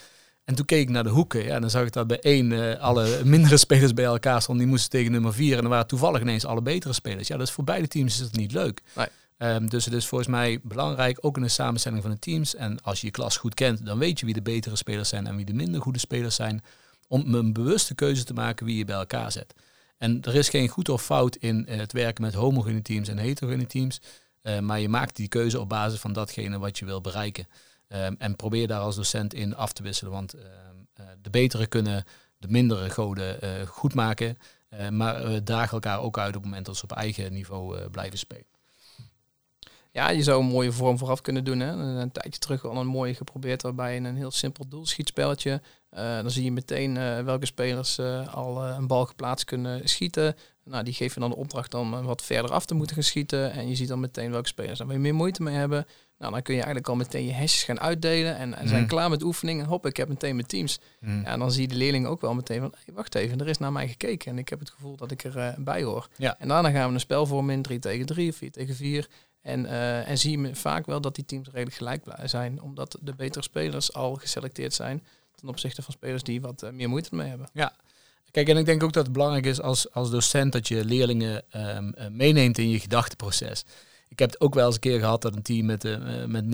En 0.44 0.54
toen 0.54 0.64
keek 0.64 0.82
ik 0.82 0.88
naar 0.88 1.02
de 1.02 1.10
hoeken. 1.10 1.44
Ja, 1.44 1.60
dan 1.60 1.70
zag 1.70 1.86
ik 1.86 1.92
dat 1.92 2.06
bij 2.06 2.20
één 2.20 2.50
uh, 2.50 2.80
alle 2.80 3.20
mindere 3.24 3.56
spelers 3.56 3.94
bij 3.94 4.04
elkaar 4.04 4.42
stonden. 4.42 4.64
Die 4.64 4.72
moesten 4.72 4.90
tegen 4.90 5.12
nummer 5.12 5.34
vier. 5.34 5.54
En 5.56 5.60
dan 5.60 5.70
waren 5.70 5.86
toevallig 5.86 6.20
ineens 6.20 6.44
alle 6.44 6.62
betere 6.62 6.92
spelers. 6.92 7.28
Ja, 7.28 7.36
dat 7.36 7.46
is 7.46 7.52
voor 7.52 7.64
beide 7.64 7.88
teams 7.88 8.14
is 8.14 8.20
het 8.20 8.36
niet 8.36 8.52
leuk. 8.52 8.82
Nee. 8.94 9.06
Um, 9.38 9.68
dus 9.68 9.84
het 9.84 9.94
is 9.94 10.06
volgens 10.06 10.30
mij 10.30 10.60
belangrijk, 10.62 11.18
ook 11.20 11.36
in 11.36 11.42
de 11.42 11.48
samenstelling 11.48 12.02
van 12.02 12.10
de 12.10 12.18
teams. 12.18 12.54
En 12.54 12.82
als 12.82 13.00
je 13.00 13.06
je 13.06 13.12
klas 13.12 13.36
goed 13.36 13.54
kent, 13.54 13.86
dan 13.86 13.98
weet 13.98 14.20
je 14.20 14.24
wie 14.24 14.34
de 14.34 14.42
betere 14.42 14.76
spelers 14.76 15.08
zijn 15.08 15.26
en 15.26 15.36
wie 15.36 15.44
de 15.44 15.54
minder 15.54 15.80
goede 15.80 15.98
spelers 15.98 16.34
zijn. 16.34 16.64
Om 17.08 17.34
een 17.34 17.52
bewuste 17.52 17.94
keuze 17.94 18.24
te 18.24 18.32
maken 18.32 18.66
wie 18.66 18.76
je 18.76 18.84
bij 18.84 18.96
elkaar 18.96 19.32
zet. 19.32 19.54
En 19.98 20.22
er 20.22 20.34
is 20.34 20.48
geen 20.48 20.68
goed 20.68 20.88
of 20.88 21.02
fout 21.02 21.36
in 21.36 21.66
uh, 21.68 21.76
het 21.76 21.92
werken 21.92 22.24
met 22.24 22.34
homogene 22.34 22.82
teams 22.82 23.08
en 23.08 23.18
heterogene 23.18 23.66
teams. 23.66 24.00
Uh, 24.42 24.58
maar 24.58 24.80
je 24.80 24.88
maakt 24.88 25.16
die 25.16 25.28
keuze 25.28 25.60
op 25.60 25.68
basis 25.68 26.00
van 26.00 26.12
datgene 26.12 26.58
wat 26.58 26.78
je 26.78 26.84
wil 26.84 27.00
bereiken. 27.00 27.46
Um, 27.88 28.14
en 28.18 28.36
probeer 28.36 28.66
daar 28.66 28.80
als 28.80 28.96
docent 28.96 29.34
in 29.34 29.56
af 29.56 29.72
te 29.72 29.82
wisselen. 29.82 30.12
Want 30.12 30.34
uh, 30.34 30.40
uh, 31.00 31.06
de 31.22 31.30
betere 31.30 31.66
kunnen 31.66 32.04
de 32.38 32.48
mindere 32.48 32.90
goden 32.90 33.44
uh, 33.44 33.66
goed 33.66 33.94
maken. 33.94 34.38
maar 34.90 35.24
we 35.26 35.42
dragen 35.42 35.72
elkaar 35.72 36.00
ook 36.00 36.18
uit 36.18 36.28
op 36.28 36.34
het 36.34 36.44
moment 36.44 36.66
dat 36.66 36.76
ze 36.76 36.84
op 36.84 36.92
eigen 36.92 37.32
niveau 37.32 37.88
blijven 37.90 38.18
spelen. 38.18 38.46
Ja, 39.90 40.10
je 40.10 40.22
zou 40.22 40.40
een 40.40 40.48
mooie 40.48 40.72
vorm 40.72 40.98
vooraf 40.98 41.20
kunnen 41.20 41.44
doen. 41.44 41.60
Hè. 41.60 41.70
Een, 41.70 42.12
tijdje 42.12 42.40
terug 42.40 42.64
al 42.64 42.76
een 42.76 42.86
mooie 42.86 43.14
geprobeerd 43.14 43.62
waarbij 43.62 43.96
een 43.96 44.16
heel 44.16 44.30
simpel 44.30 44.68
doelschietspelletje. 44.68 45.60
Dan 45.90 46.30
zie 46.30 46.44
je 46.44 46.52
meteen 46.52 46.94
welke 47.24 47.46
spelers 47.46 47.98
al 48.30 48.64
een 48.64 48.86
bal 48.86 49.06
geplaatst 49.06 49.44
kunnen 49.44 49.88
schieten. 49.88 50.36
Nou, 50.64 50.84
die 50.84 50.94
geven 50.94 51.20
dan 51.20 51.30
de 51.30 51.36
opdracht 51.36 51.74
om 51.74 52.02
wat 52.02 52.22
verder 52.22 52.50
af 52.50 52.66
te 52.66 52.74
moeten 52.74 52.94
gaan 52.94 53.04
schieten. 53.04 53.52
En 53.52 53.68
je 53.68 53.74
ziet 53.74 53.88
dan 53.88 54.00
meteen 54.00 54.30
welke 54.30 54.48
spelers 54.48 54.78
daar 54.78 54.86
weer 54.86 55.00
meer 55.00 55.14
moeite 55.14 55.42
mee 55.42 55.54
hebben. 55.54 55.86
Nou, 56.24 56.36
dan 56.36 56.44
kun 56.44 56.54
je 56.54 56.62
eigenlijk 56.62 56.90
al 56.90 56.96
meteen 56.96 57.26
je 57.26 57.34
hashjes 57.34 57.64
gaan 57.64 57.80
uitdelen 57.80 58.36
en, 58.36 58.54
en 58.54 58.68
zijn 58.68 58.80
mm. 58.80 58.86
klaar 58.86 59.10
met 59.10 59.22
oefeningen. 59.22 59.66
Hop, 59.66 59.86
ik 59.86 59.96
heb 59.96 60.08
meteen 60.08 60.34
mijn 60.34 60.46
teams. 60.46 60.78
Mm. 61.00 61.20
Ja, 61.20 61.24
en 61.26 61.38
dan 61.38 61.52
zie 61.52 61.62
je 61.62 61.68
de 61.68 61.74
leerlingen 61.74 62.10
ook 62.10 62.20
wel 62.20 62.34
meteen 62.34 62.60
van, 62.60 62.74
hey, 62.84 62.94
wacht 62.94 63.14
even, 63.14 63.40
er 63.40 63.48
is 63.48 63.58
naar 63.58 63.72
mij 63.72 63.88
gekeken 63.88 64.30
en 64.30 64.38
ik 64.38 64.48
heb 64.48 64.58
het 64.58 64.70
gevoel 64.70 64.96
dat 64.96 65.10
ik 65.10 65.24
erbij 65.24 65.54
bij 65.58 65.82
hoor. 65.82 66.08
Ja. 66.16 66.38
En 66.38 66.48
daarna 66.48 66.70
gaan 66.70 66.88
we 66.88 66.94
een 66.94 67.00
spel 67.00 67.26
vormen 67.26 67.54
in 67.54 67.62
3 67.62 67.78
tegen 67.78 68.06
3 68.06 68.30
of 68.30 68.36
4 68.36 68.50
tegen 68.50 68.74
4. 68.74 69.08
En, 69.40 69.64
uh, 69.64 70.08
en 70.08 70.18
zie 70.18 70.40
je 70.40 70.54
vaak 70.54 70.86
wel 70.86 71.00
dat 71.00 71.14
die 71.14 71.24
teams 71.24 71.48
redelijk 71.48 71.76
gelijk 71.76 72.02
zijn, 72.24 72.62
omdat 72.62 72.98
de 73.00 73.14
betere 73.14 73.44
spelers 73.44 73.92
al 73.92 74.14
geselecteerd 74.14 74.74
zijn 74.74 75.04
ten 75.34 75.48
opzichte 75.48 75.82
van 75.82 75.92
spelers 75.92 76.22
die 76.22 76.40
wat 76.40 76.62
uh, 76.62 76.70
meer 76.70 76.88
moeite 76.88 77.14
mee 77.14 77.28
hebben. 77.28 77.48
Ja, 77.52 77.72
kijk, 78.30 78.48
en 78.48 78.56
ik 78.56 78.66
denk 78.66 78.82
ook 78.82 78.92
dat 78.92 79.04
het 79.04 79.12
belangrijk 79.12 79.46
is 79.46 79.60
als, 79.60 79.92
als 79.92 80.10
docent 80.10 80.52
dat 80.52 80.68
je 80.68 80.84
leerlingen 80.84 81.42
um, 81.76 81.94
meeneemt 82.16 82.58
in 82.58 82.68
je 82.68 82.80
gedachteproces. 82.80 83.64
Ik 84.14 84.21
heb 84.21 84.30
het 84.30 84.40
ook 84.40 84.54
wel 84.54 84.66
eens 84.66 84.75
een 84.75 84.80
keer 84.80 84.99
gehad 84.99 85.23
dat 85.23 85.37
een 85.37 85.42
team 85.42 85.66
met, 85.66 85.85
uh, 85.85 86.25
met 86.26 86.44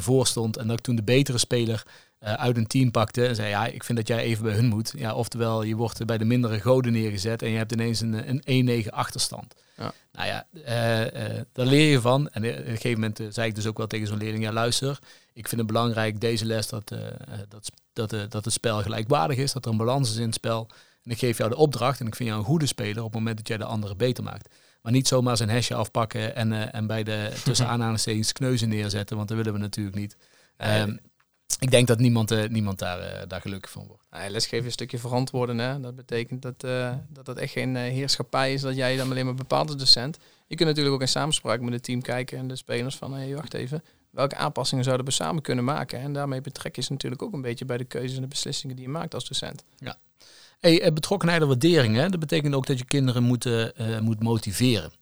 9-1 0.00 0.02
voor 0.02 0.26
stond 0.26 0.56
en 0.56 0.66
dat 0.66 0.78
ik 0.78 0.84
toen 0.84 0.96
de 0.96 1.02
betere 1.02 1.38
speler 1.38 1.82
uh, 2.20 2.32
uit 2.32 2.56
een 2.56 2.66
team 2.66 2.90
pakte 2.90 3.26
en 3.26 3.34
zei, 3.34 3.48
ja, 3.48 3.66
ik 3.66 3.84
vind 3.84 3.98
dat 3.98 4.08
jij 4.08 4.18
even 4.18 4.44
bij 4.44 4.54
hun 4.54 4.66
moet. 4.66 4.92
Ja, 4.96 5.14
oftewel, 5.14 5.62
je 5.62 5.76
wordt 5.76 6.06
bij 6.06 6.18
de 6.18 6.24
mindere 6.24 6.60
goden 6.60 6.92
neergezet 6.92 7.42
en 7.42 7.50
je 7.50 7.56
hebt 7.56 7.72
ineens 7.72 8.00
een, 8.00 8.42
een 8.44 8.84
1-9 8.84 8.88
achterstand. 8.88 9.54
Ja. 9.76 9.92
Nou 10.12 10.26
ja, 10.26 10.46
uh, 10.52 11.42
daar 11.52 11.66
leer 11.66 11.90
je 11.90 12.00
van. 12.00 12.28
En 12.28 12.42
op 12.44 12.48
een 12.48 12.64
gegeven 12.64 13.00
moment 13.00 13.20
zei 13.28 13.48
ik 13.48 13.54
dus 13.54 13.66
ook 13.66 13.78
wel 13.78 13.86
tegen 13.86 14.06
zo'n 14.06 14.18
leerling, 14.18 14.44
ja 14.44 14.52
luister, 14.52 14.98
ik 15.32 15.48
vind 15.48 15.60
het 15.60 15.70
belangrijk 15.70 16.20
deze 16.20 16.44
les 16.44 16.68
dat, 16.68 16.92
dat, 17.48 17.70
dat, 17.92 18.30
dat 18.30 18.44
het 18.44 18.52
spel 18.52 18.82
gelijkwaardig 18.82 19.36
is, 19.36 19.52
dat 19.52 19.64
er 19.64 19.70
een 19.70 19.76
balans 19.76 20.10
is 20.10 20.16
in 20.16 20.26
het 20.26 20.34
spel. 20.34 20.68
En 21.02 21.10
ik 21.10 21.18
geef 21.18 21.38
jou 21.38 21.50
de 21.50 21.56
opdracht 21.56 22.00
en 22.00 22.06
ik 22.06 22.14
vind 22.14 22.28
jou 22.28 22.40
een 22.40 22.46
goede 22.46 22.66
speler 22.66 22.98
op 22.98 23.12
het 23.12 23.14
moment 23.14 23.36
dat 23.36 23.48
jij 23.48 23.56
de 23.56 23.64
andere 23.64 23.96
beter 23.96 24.24
maakt. 24.24 24.48
Maar 24.84 24.92
niet 24.92 25.08
zomaar 25.08 25.36
zijn 25.36 25.48
hesje 25.48 25.74
afpakken 25.74 26.36
en, 26.36 26.52
uh, 26.52 26.74
en 26.74 26.86
bij 26.86 27.02
de 27.02 27.40
tussen 27.44 27.68
aanhalingstekens 27.72 28.32
kneuzen 28.32 28.68
neerzetten, 28.68 29.16
want 29.16 29.28
dat 29.28 29.36
willen 29.36 29.52
we 29.52 29.58
natuurlijk 29.58 29.96
niet. 29.96 30.16
Um, 30.56 30.98
ik 31.58 31.70
denk 31.70 31.86
dat 31.86 31.98
niemand, 31.98 32.32
uh, 32.32 32.48
niemand 32.48 32.78
daar, 32.78 33.00
uh, 33.00 33.22
daar 33.28 33.40
gelukkig 33.40 33.70
van 33.70 33.86
wordt. 33.86 34.02
Nee, 34.10 34.30
lesgeven 34.30 34.66
een 34.66 34.72
stukje 34.72 34.98
verantwoorden. 34.98 35.58
Hè? 35.58 35.80
Dat 35.80 35.96
betekent 35.96 36.42
dat, 36.42 36.64
uh, 36.64 36.94
dat 37.08 37.26
het 37.26 37.38
echt 37.38 37.52
geen 37.52 37.76
heerschappij 37.76 38.52
is 38.52 38.60
dat 38.60 38.76
jij 38.76 38.96
dan 38.96 39.10
alleen 39.10 39.24
maar 39.24 39.34
bepaalt 39.34 39.68
als 39.68 39.78
docent. 39.78 40.18
Je 40.46 40.56
kunt 40.56 40.68
natuurlijk 40.68 40.94
ook 40.94 41.00
in 41.00 41.08
samenspraak 41.08 41.60
met 41.60 41.72
het 41.72 41.82
team 41.82 42.02
kijken 42.02 42.38
en 42.38 42.48
de 42.48 42.56
spelers 42.56 42.96
van, 42.96 43.14
hey, 43.14 43.34
wacht 43.34 43.54
even, 43.54 43.82
welke 44.10 44.36
aanpassingen 44.36 44.84
zouden 44.84 45.06
we 45.06 45.12
samen 45.12 45.42
kunnen 45.42 45.64
maken? 45.64 46.00
En 46.00 46.12
daarmee 46.12 46.40
betrek 46.40 46.76
je 46.76 46.82
ze 46.82 46.92
natuurlijk 46.92 47.22
ook 47.22 47.32
een 47.32 47.42
beetje 47.42 47.64
bij 47.64 47.76
de 47.76 47.84
keuzes 47.84 48.16
en 48.16 48.22
de 48.22 48.28
beslissingen 48.28 48.76
die 48.76 48.84
je 48.84 48.90
maakt 48.90 49.14
als 49.14 49.28
docent. 49.28 49.64
Ja. 49.78 49.96
Hey, 50.64 50.92
betrokkenheid 50.92 51.40
en 51.40 51.46
waardering, 51.46 51.96
hè? 51.96 52.08
dat 52.08 52.20
betekent 52.20 52.54
ook 52.54 52.66
dat 52.66 52.78
je 52.78 52.84
kinderen 52.84 53.22
moet, 53.22 53.48
moet 54.00 54.22
motiveren. 54.22 54.92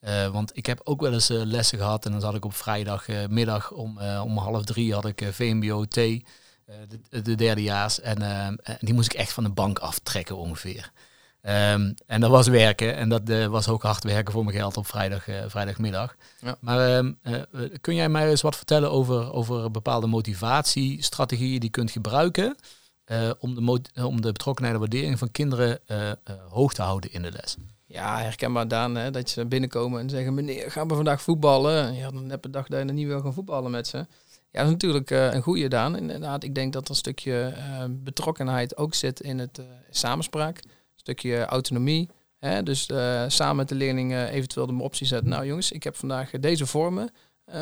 Uh, 0.00 0.28
want 0.28 0.56
ik 0.56 0.66
heb 0.66 0.80
ook 0.84 1.00
wel 1.00 1.12
eens 1.12 1.30
uh, 1.30 1.42
lessen 1.44 1.78
gehad 1.78 2.04
en 2.04 2.12
dan 2.12 2.20
zat 2.20 2.34
ik 2.34 2.44
op 2.44 2.54
vrijdagmiddag 2.54 3.70
om, 3.70 3.98
om 4.00 4.38
half 4.38 4.64
drie 4.64 4.94
had 4.94 5.06
ik 5.06 5.28
VMBO 5.30 5.84
T, 5.84 5.94
de, 5.94 6.22
de 7.22 7.34
derdejaars. 7.34 8.00
En 8.00 8.58
die 8.80 8.94
moest 8.94 9.12
ik 9.12 9.18
echt 9.18 9.32
van 9.32 9.44
de 9.44 9.50
bank 9.50 9.78
aftrekken 9.78 10.36
ongeveer. 10.36 10.90
Um, 11.42 11.94
en 12.06 12.20
dat 12.20 12.30
was 12.30 12.48
werken 12.48 12.96
en 12.96 13.08
dat 13.08 13.48
was 13.48 13.68
ook 13.68 13.82
hard 13.82 14.04
werken 14.04 14.32
voor 14.32 14.44
mijn 14.44 14.56
geld 14.56 14.76
op 14.76 14.86
vrijdag, 14.86 15.24
vrijdagmiddag. 15.46 16.16
Ja. 16.40 16.56
Maar 16.60 16.96
um, 16.96 17.18
kun 17.80 17.94
jij 17.94 18.08
mij 18.08 18.30
eens 18.30 18.42
wat 18.42 18.56
vertellen 18.56 18.90
over, 18.90 19.32
over 19.32 19.70
bepaalde 19.70 20.06
motivatiestrategieën 20.06 21.60
die 21.60 21.62
je 21.62 21.70
kunt 21.70 21.90
gebruiken 21.90 22.56
om, 23.38 23.54
de 23.54 23.80
om 24.04 24.20
de 24.20 24.32
betrokkenheid 24.32 24.74
en 24.74 24.80
waardering 24.80 25.18
van 25.18 25.30
kinderen 25.30 25.78
hoog 26.48 26.74
te 26.74 26.82
houden 26.82 27.12
in 27.12 27.22
de 27.22 27.30
les? 27.30 27.56
Ja, 27.86 28.18
herkenbaar 28.18 28.68
Daan, 28.68 28.94
hè, 28.94 29.10
dat 29.10 29.30
ze 29.30 29.46
binnenkomen 29.46 30.00
en 30.00 30.10
zeggen, 30.10 30.34
meneer, 30.34 30.70
gaan 30.70 30.88
we 30.88 30.94
vandaag 30.94 31.22
voetballen? 31.22 31.94
Ja, 31.94 32.10
dan 32.10 32.30
heb 32.30 32.44
je 32.44 32.50
dag 32.50 32.66
dat 32.66 32.78
je 32.78 32.92
niet 32.92 33.06
wil 33.06 33.20
gaan 33.20 33.34
voetballen 33.34 33.70
met 33.70 33.86
ze. 33.86 33.96
Ja, 34.50 34.58
dat 34.58 34.66
is 34.66 34.72
natuurlijk 34.72 35.10
een 35.10 35.42
goede 35.42 35.68
Daan. 35.68 35.96
Inderdaad, 35.96 36.44
ik 36.44 36.54
denk 36.54 36.72
dat 36.72 36.84
er 36.84 36.90
een 36.90 36.96
stukje 36.96 37.54
betrokkenheid 37.90 38.76
ook 38.76 38.94
zit 38.94 39.20
in 39.20 39.38
het 39.38 39.60
samenspraak. 39.90 40.56
Een 40.64 40.70
stukje 40.94 41.44
autonomie. 41.44 42.08
Hè? 42.38 42.62
Dus 42.62 42.88
samen 43.26 43.56
met 43.56 43.68
de 43.68 43.74
leerlingen 43.74 44.28
eventueel 44.28 44.66
de 44.66 44.82
optie 44.82 45.06
zetten. 45.06 45.28
Nou 45.28 45.46
jongens, 45.46 45.72
ik 45.72 45.82
heb 45.82 45.96
vandaag 45.96 46.30
deze 46.30 46.66
vormen. 46.66 47.10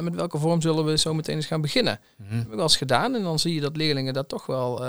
met 0.01 0.15
welke 0.15 0.39
vorm 0.39 0.61
zullen 0.61 0.85
we 0.85 0.99
zo 0.99 1.15
meteen 1.15 1.37
eens 1.37 1.47
gaan 1.47 1.61
beginnen? 1.61 2.01
Mm 2.17 2.27
Dat 2.29 2.37
heb 2.39 2.47
ik 2.47 2.55
wel 2.55 2.63
eens 2.63 2.77
gedaan. 2.77 3.15
En 3.15 3.23
dan 3.23 3.39
zie 3.39 3.55
je 3.55 3.61
dat 3.61 3.77
leerlingen 3.77 4.15
dat 4.15 4.29
toch 4.29 4.47
wel 4.47 4.85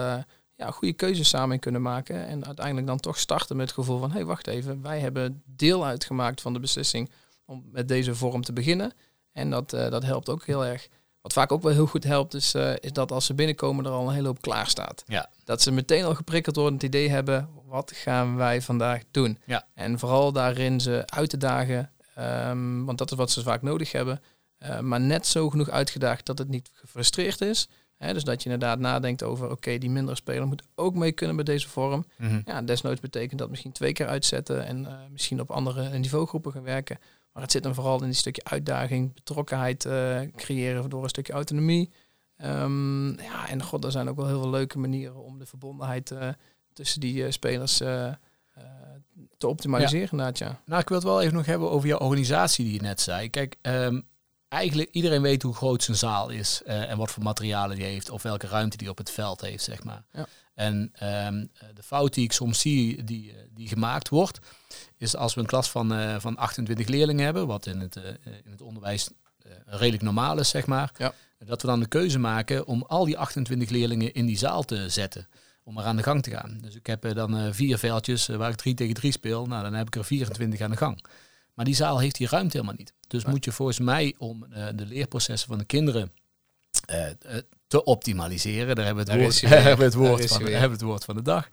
ja, 0.62 0.72
goede 0.72 0.94
keuzes 0.94 1.30
samen 1.30 1.60
kunnen 1.60 1.82
maken. 1.82 2.28
En 2.28 2.46
uiteindelijk 2.46 2.88
dan 2.88 3.00
toch 3.00 3.20
starten 3.20 3.56
met 3.56 3.66
het 3.66 3.76
gevoel 3.76 4.00
van, 4.00 4.10
hé, 4.10 4.16
hey, 4.16 4.26
wacht 4.26 4.48
even, 4.48 4.82
wij 4.82 5.00
hebben 5.00 5.44
deel 5.46 5.86
uitgemaakt 5.86 6.42
van 6.42 6.54
de 6.54 6.60
beslissing 6.60 7.10
om 7.46 7.64
met 7.72 7.88
deze 7.88 8.16
vorm 8.16 8.42
te 8.44 8.54
beginnen. 8.54 8.94
En 9.32 9.50
dat, 9.50 9.74
uh, 9.74 9.90
dat 9.90 10.04
helpt 10.04 10.30
ook 10.30 10.46
heel 10.46 10.66
erg. 10.66 10.88
Wat 11.22 11.34
vaak 11.34 11.52
ook 11.52 11.62
wel 11.62 11.72
heel 11.72 11.86
goed 11.86 12.04
helpt, 12.04 12.34
is, 12.34 12.56
uh, 12.56 12.74
is 12.80 12.94
dat 12.94 13.12
als 13.12 13.26
ze 13.26 13.34
binnenkomen 13.34 13.86
er 13.86 13.92
al 13.92 14.08
een 14.08 14.14
hele 14.14 14.28
hoop 14.28 14.42
klaar 14.42 14.68
staat. 14.68 15.04
Ja. 15.08 15.30
Dat 15.44 15.62
ze 15.62 15.72
meteen 15.72 16.04
al 16.04 16.16
geprikkeld 16.16 16.56
worden, 16.56 16.74
het 16.74 16.84
idee 16.84 17.10
hebben, 17.10 17.50
wat 17.66 17.92
gaan 17.96 18.36
wij 18.36 18.62
vandaag 18.62 19.02
doen? 19.12 19.38
Ja. 19.46 19.68
En 19.74 20.00
vooral 20.00 20.32
daarin 20.32 20.80
ze 20.80 21.04
uit 21.06 21.30
te 21.30 21.38
dagen, 21.38 21.92
um, 22.20 22.86
want 22.86 22.98
dat 22.98 23.12
is 23.12 23.18
wat 23.18 23.32
ze 23.32 23.42
vaak 23.42 23.62
nodig 23.62 23.92
hebben. 23.92 24.22
Uh, 24.60 24.80
maar 24.80 25.02
net 25.02 25.28
zo 25.28 25.50
genoeg 25.50 25.70
uitgedaagd 25.70 26.26
dat 26.26 26.38
het 26.38 26.50
niet 26.50 26.70
gefrustreerd 26.74 27.42
is 27.42 27.68
dus 28.02 28.24
dat 28.24 28.44
je 28.44 28.50
inderdaad 28.50 28.80
nadenkt 28.80 29.24
over, 29.24 29.52
oké, 29.52 29.78
die 29.78 29.90
mindere 29.90 30.16
speler 30.16 30.48
moet 30.48 30.64
ook 30.76 30.96
mee 30.96 31.12
kunnen 31.12 31.36
bij 31.36 31.46
deze 31.46 31.70
vorm. 31.70 32.06
Mm 32.18 32.42
Ja, 32.46 32.62
desnoods 32.62 33.00
betekent 33.00 33.40
dat 33.40 33.50
misschien 33.50 33.72
twee 33.72 33.94
keer 33.94 34.08
uitzetten 34.08 34.66
en 34.66 34.82
uh, 34.82 34.94
misschien 35.12 35.42
op 35.42 35.52
andere 35.52 35.98
niveaugroepen 35.98 36.52
gaan 36.52 36.64
werken. 36.64 37.00
Maar 37.34 37.44
het 37.44 37.52
zit 37.52 37.64
dan 37.64 37.76
vooral 37.76 38.00
in 38.00 38.06
die 38.06 38.14
stukje 38.14 38.44
uitdaging, 38.44 39.14
betrokkenheid 39.14 39.86
uh, 39.86 40.20
creëren 40.36 40.90
door 40.90 41.04
een 41.04 41.10
stukje 41.10 41.34
autonomie. 41.34 41.90
Um, 42.46 43.20
ja, 43.20 43.50
en 43.50 43.64
god, 43.64 43.84
er 43.84 43.92
zijn 43.92 44.10
ook 44.10 44.16
wel 44.16 44.28
heel 44.28 44.42
veel 44.42 44.50
leuke 44.50 44.80
manieren 44.80 45.24
om 45.24 45.40
de 45.40 45.46
verbondenheid 45.46 46.12
uh, 46.12 46.28
tussen 46.74 47.00
die 47.00 47.32
spelers 47.32 47.78
te 49.38 49.48
optimaliseren. 49.48 50.18
Ja. 50.18 50.32
ja. 50.34 50.62
Nou, 50.66 50.82
ik 50.82 50.88
wil 50.88 50.98
het 50.98 51.08
wel 51.08 51.22
even 51.22 51.36
nog 51.36 51.46
hebben 51.46 51.72
over 51.72 51.88
jouw 51.88 52.00
organisatie 52.00 52.66
die 52.66 52.74
je 52.74 52.82
net 52.82 53.02
zei. 53.02 53.30
Kijk, 53.30 53.56
um, 53.62 54.04
eigenlijk 54.52 54.90
iedereen 54.92 55.22
weet 55.22 55.42
hoe 55.42 55.54
groot 55.54 55.84
zijn 55.84 55.98
zaal 55.98 56.30
is 56.30 56.62
uh, 56.66 56.90
en 56.90 56.98
wat 56.98 57.12
voor 57.12 57.24
materialen 57.24 57.76
die 57.76 57.86
heeft 57.86 58.10
of 58.10 58.22
welke 58.22 58.48
ruimte 58.48 58.78
die 58.78 58.90
op 58.90 58.98
het 58.98 59.12
veld 59.12 59.42
heeft, 59.42 59.64
zeg 59.64 59.84
maar. 59.84 60.04
Ja. 60.12 60.28
En 60.54 60.76
um, 61.26 61.52
de 61.74 61.84
fout 61.84 62.14
die 62.14 62.24
ik 62.24 62.32
soms 62.32 62.60
zie 62.60 63.04
die, 63.04 63.32
eh, 63.32 63.38
die 63.50 63.68
gemaakt 63.68 64.10
wordt, 64.10 64.40
is 64.98 65.16
als 65.16 65.34
we 65.34 65.42
een 65.42 65.46
klas 65.48 65.70
van, 65.70 65.94
uh, 65.94 66.16
van 66.20 66.38
28 66.38 66.88
leerlingen 66.88 67.26
hebben, 67.26 67.48
wat 67.48 67.66
in 67.66 67.80
het, 67.80 67.96
uh, 67.96 68.04
in 68.44 68.52
het 68.52 68.62
onderwijs 68.62 69.10
redelijk 69.66 70.04
normaal 70.04 70.40
is, 70.40 70.50
zeg 70.50 70.66
maar, 70.66 70.92
ja. 70.98 71.14
dat 71.46 71.62
we 71.62 71.68
dan 71.68 71.80
de 71.80 71.88
keuze 71.88 72.20
maken 72.20 72.66
om 72.66 72.84
al 72.88 73.06
die 73.06 73.18
28 73.18 73.70
leerlingen 73.70 74.14
in 74.14 74.26
die 74.26 74.38
zaal 74.38 74.64
te 74.64 74.90
zetten. 74.90 75.28
Om 75.64 75.78
er 75.78 75.84
aan 75.84 75.96
de 75.96 76.04
gang 76.04 76.24
te 76.24 76.32
gaan. 76.32 76.60
Dus 76.62 76.76
ik 76.76 76.88
heb 76.88 77.14
dan 77.14 77.54
vier 77.54 77.78
veldjes 77.78 78.28
waar 78.28 78.50
ik 78.50 78.56
3 78.56 78.74
tegen 78.74 78.94
3 78.94 79.12
speel. 79.12 79.46
Nou, 79.46 79.64
dan 79.64 79.74
heb 79.74 79.88
ik 79.88 79.96
er 79.96 80.06
24 80.06 80.62
aan 80.62 80.72
de 80.72 80.78
gang. 80.78 81.06
Maar 81.54 81.66
die 81.66 81.76
zaal 81.76 82.00
heeft 82.00 82.16
die 82.16 82.28
ruimte 82.28 82.58
helemaal 82.58 82.78
niet. 82.78 82.94
Dus 83.08 83.26
moet 83.26 83.46
je 83.46 83.52
volgens 83.52 83.80
mij 83.80 84.16
om 84.18 84.46
uh, 84.50 84.68
de 84.76 84.86
leerprocessen 84.86 85.50
van 85.50 85.58
de 85.58 85.66
kinderen 85.66 86.12
uh, 86.92 87.06
te 87.68 87.84
optimaliseren, 87.84 88.76
daar 88.76 88.86
hebben 88.86 89.06
we 89.06 89.12
het, 89.12 89.22
woord, 89.22 89.42
hebben 89.52 89.78
we 89.78 89.84
het, 89.84 89.94
woord, 89.94 90.28
van, 90.28 90.42
hebben 90.42 90.62
we 90.62 90.76
het 90.76 90.82
woord 90.82 91.04
van 91.04 91.16
de 91.16 91.22
dag, 91.22 91.50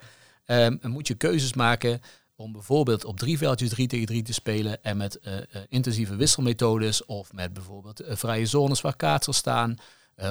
um, 0.46 0.78
moet 0.82 1.06
je 1.06 1.14
keuzes 1.14 1.54
maken 1.54 2.00
om 2.36 2.52
bijvoorbeeld 2.52 3.04
op 3.04 3.18
drie 3.18 3.38
veldjes 3.38 3.68
3 3.68 3.86
tegen 3.86 4.06
3 4.06 4.22
te 4.22 4.32
spelen 4.32 4.82
en 4.82 4.96
met 4.96 5.18
uh, 5.22 5.34
intensieve 5.68 6.16
wisselmethodes 6.16 7.04
of 7.04 7.32
met 7.32 7.52
bijvoorbeeld 7.52 8.02
vrije 8.06 8.46
zones 8.46 8.80
waar 8.80 8.96
kaatsers 8.96 9.36
staan. 9.36 9.76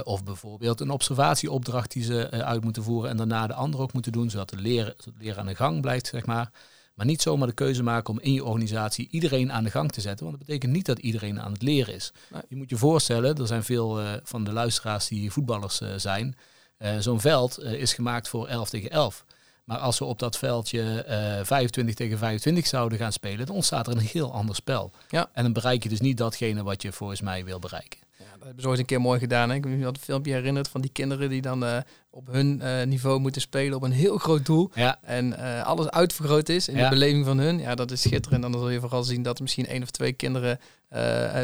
of 0.04 0.24
bijvoorbeeld 0.24 0.80
een 0.80 0.90
observatieopdracht 0.90 1.92
die 1.92 2.04
ze 2.04 2.30
uit 2.32 2.64
moeten 2.64 2.84
voeren 2.84 3.10
en 3.10 3.18
daarna 3.18 3.48
de 3.48 3.54
ander 3.54 3.80
ook 3.80 3.94
moeten 3.94 4.12
doen, 4.12 4.30
zodat 4.30 4.50
de 4.50 4.58
leren, 4.58 4.94
zodat 4.98 5.20
de 5.20 5.24
leren 5.24 5.40
aan 5.40 5.46
de 5.46 5.56
gang 5.56 5.82
blijft, 5.82 6.08
zeg 6.08 6.26
maar. 6.26 6.52
Maar 6.98 7.06
niet 7.06 7.22
zomaar 7.22 7.48
de 7.48 7.54
keuze 7.54 7.84
maken 7.84 8.14
om 8.14 8.20
in 8.20 8.34
je 8.34 8.44
organisatie 8.44 9.08
iedereen 9.12 9.52
aan 9.52 9.64
de 9.64 9.70
gang 9.70 9.92
te 9.92 10.02
zetten. 10.02 10.26
Want 10.26 10.38
dat 10.38 10.48
betekent 10.48 10.74
niet 10.74 10.86
dat 10.86 11.00
iedereen 11.00 11.42
aan 11.42 11.52
het 11.52 11.62
leren 11.62 11.94
is. 11.94 12.12
Je 12.48 12.56
moet 12.56 12.70
je 12.70 12.78
voorstellen, 12.78 13.36
er 13.36 13.48
zijn 13.48 13.64
veel 13.64 14.02
uh, 14.02 14.10
van 14.24 14.44
de 14.44 14.52
luisteraars 14.52 15.08
die 15.08 15.32
voetballers 15.32 15.82
uh, 15.82 15.90
zijn. 15.98 16.36
Uh, 16.80 16.98
Zo'n 17.00 17.22
veld 17.22 17.60
is 17.60 17.94
gemaakt 17.94 18.30
voor 18.30 18.48
11 18.48 18.70
tegen 18.70 18.90
11. 18.90 19.26
Maar 19.64 19.78
als 19.78 20.00
we 20.00 20.06
op 20.06 20.20
dat 20.20 20.38
veldje 20.38 21.06
25 21.44 21.96
tegen 21.96 22.18
25 22.18 22.68
zouden 22.68 22.98
gaan 22.98 23.12
spelen, 23.12 23.46
dan 23.46 23.56
ontstaat 23.56 23.88
er 23.88 23.94
een 23.94 24.00
heel 24.00 24.34
ander 24.34 24.56
spel. 24.56 24.92
Ja. 25.10 25.30
En 25.34 25.44
dan 25.44 25.54
bereik 25.54 25.84
je 25.84 25.90
dus 25.90 26.00
niet 26.00 26.18
datgene 26.18 26.64
wat 26.64 26.82
je 26.82 26.92
volgens 26.92 27.22
mij 27.22 27.46
wil 27.46 27.60
bereiken 27.60 28.00
dat 28.38 28.46
hebben 28.46 28.64
ze 28.64 28.70
ooit 28.70 28.80
een 28.80 28.86
keer 28.86 29.02
mooi 29.02 29.20
gedaan. 29.20 29.50
Hè? 29.50 29.56
Ik 29.56 29.64
heb 29.64 29.74
me 29.74 29.84
dat 29.84 29.98
filmpje 29.98 30.34
herinnerd 30.34 30.68
van 30.68 30.82
die 30.82 30.92
kinderen 30.92 31.30
die 31.30 31.42
dan 31.42 31.64
uh, 31.64 31.78
op 32.18 32.28
hun 32.28 32.60
uh, 32.64 32.84
niveau 32.84 33.20
moeten 33.20 33.42
spelen 33.42 33.76
op 33.76 33.84
een 33.84 33.92
heel 33.92 34.18
groot 34.18 34.46
doel. 34.46 34.72
Ja. 34.74 35.00
En 35.02 35.28
uh, 35.28 35.64
alles 35.64 35.90
uitvergroot 35.90 36.50
is 36.50 36.68
in 36.68 36.78
ja. 36.78 36.84
de 36.84 36.90
beleving 36.90 37.26
van 37.26 37.38
hun. 37.38 37.60
Ja, 37.60 37.76
dat 37.76 37.92
is 37.92 38.02
schitterend. 38.02 38.44
En 38.44 38.52
dan 38.52 38.60
zul 38.62 38.70
je 38.70 38.80
vooral 38.80 39.04
zien 39.04 39.22
dat 39.22 39.38
er 39.38 39.44
misschien 39.44 39.66
één 39.66 39.84
of 39.84 39.92
twee 39.92 40.14
kinderen 40.14 40.60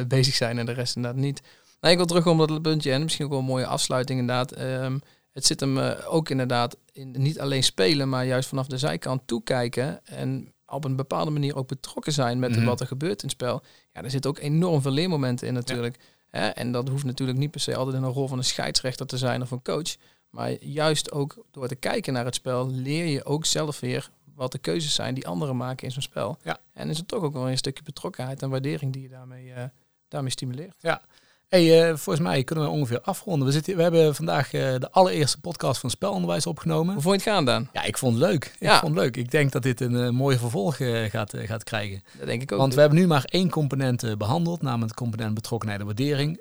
bezig 0.07 0.35
zijn 0.35 0.57
en 0.57 0.65
de 0.65 0.71
rest 0.71 0.95
inderdaad 0.95 1.21
niet. 1.21 1.41
Nee, 1.83 1.91
ik 1.91 1.97
wil 1.97 2.07
terugkomen 2.07 2.43
op 2.43 2.49
dat 2.49 2.61
puntje 2.61 2.91
en 2.91 3.03
misschien 3.03 3.25
ook 3.25 3.31
wel 3.31 3.39
een 3.39 3.45
mooie 3.45 3.65
afsluiting 3.65 4.19
inderdaad. 4.19 4.51
Ehm, 4.51 4.97
het 5.33 5.45
zit 5.45 5.59
hem 5.59 5.77
eh, 5.77 6.13
ook 6.13 6.29
inderdaad 6.29 6.77
in 6.91 7.15
niet 7.17 7.39
alleen 7.39 7.63
spelen, 7.63 8.09
maar 8.09 8.25
juist 8.25 8.49
vanaf 8.49 8.67
de 8.67 8.77
zijkant 8.77 9.21
toekijken 9.25 10.05
en 10.05 10.53
op 10.65 10.83
een 10.83 10.95
bepaalde 10.95 11.31
manier 11.31 11.55
ook 11.55 11.67
betrokken 11.67 12.13
zijn 12.13 12.39
met 12.39 12.55
Mhm. 12.55 12.65
wat 12.65 12.79
er 12.79 12.87
gebeurt 12.87 13.21
in 13.21 13.27
het 13.27 13.31
spel. 13.31 13.61
Ja, 13.93 14.03
er 14.03 14.11
zitten 14.11 14.29
ook 14.29 14.39
enorm 14.39 14.81
veel 14.81 14.91
leermomenten 14.91 15.47
in 15.47 15.53
natuurlijk. 15.53 15.97
Hè? 16.29 16.47
En 16.47 16.71
dat 16.71 16.87
hoeft 16.87 17.03
natuurlijk 17.03 17.37
niet 17.37 17.51
per 17.51 17.59
se 17.59 17.75
altijd 17.75 17.97
in 17.97 18.03
een 18.03 18.11
rol 18.11 18.27
van 18.27 18.37
een 18.37 18.43
scheidsrechter 18.43 19.05
te 19.05 19.17
zijn 19.17 19.41
of 19.41 19.51
een 19.51 19.61
coach. 19.61 19.95
Maar 20.33 20.63
juist 20.63 21.11
ook 21.11 21.45
door 21.51 21.67
te 21.67 21.75
kijken 21.75 22.13
naar 22.13 22.25
het 22.25 22.35
spel 22.35 22.69
leer 22.69 23.05
je 23.05 23.25
ook 23.25 23.45
zelf 23.45 23.79
weer 23.79 24.09
wat 24.35 24.51
de 24.51 24.57
keuzes 24.57 24.93
zijn 24.95 25.13
die 25.13 25.27
anderen 25.27 25.57
maken 25.57 25.85
in 25.85 25.91
zo'n 25.91 26.01
spel. 26.01 26.37
Ja. 26.43 26.59
En 26.73 26.89
is 26.89 26.97
het 26.97 27.07
toch 27.07 27.23
ook 27.23 27.33
wel 27.33 27.49
een 27.49 27.57
stukje 27.57 27.83
betrokkenheid 27.83 28.41
en 28.41 28.49
waardering 28.49 28.93
die 28.93 29.01
je 29.01 29.09
daarmee, 29.09 29.53
eh, 29.53 29.63
daarmee 30.07 30.31
stimuleert. 30.31 30.75
Hey, 31.53 31.81
eh, 31.81 31.87
volgens 31.87 32.19
mij 32.27 32.43
kunnen 32.43 32.65
we 32.65 32.69
ongeveer 32.69 33.01
afronden. 33.01 33.47
We, 33.47 33.53
zitten, 33.53 33.75
we 33.75 33.81
hebben 33.81 34.15
vandaag 34.15 34.53
eh, 34.53 34.75
de 34.79 34.91
allereerste 34.91 35.39
podcast 35.39 35.79
van 35.79 35.89
Spelonderwijs 35.89 36.45
opgenomen. 36.45 36.93
Hoe 36.93 37.01
vond 37.03 37.23
je 37.23 37.29
het 37.29 37.35
gaan 37.35 37.45
dan? 37.45 37.67
Ja, 37.73 37.83
ik 37.83 37.97
vond 37.97 38.17
het 38.19 38.23
leuk. 38.29 38.45
Ik 38.45 38.55
Ja. 38.59 38.79
vond 38.79 38.95
het 38.95 39.03
leuk. 39.03 39.17
Ik 39.17 39.31
denk 39.31 39.51
dat 39.51 39.63
dit 39.63 39.81
een 39.81 39.95
eh, 39.95 40.09
mooie 40.09 40.37
vervolg 40.37 40.77
gaat, 41.09 41.33
gaat 41.37 41.63
krijgen. 41.63 42.03
Dat 42.17 42.27
denk 42.27 42.41
ik 42.41 42.51
ook. 42.51 42.59
Want 42.59 42.73
we 42.73 42.79
hebben 42.79 42.99
nu 42.99 43.07
maar 43.07 43.23
één 43.25 43.49
component 43.49 44.03
eh, 44.03 44.15
behandeld, 44.15 44.61
namelijk 44.61 44.89
de 44.91 44.97
component 44.97 45.33
betrokkenheid 45.33 45.79
en 45.79 45.85
waardering. 45.85 46.39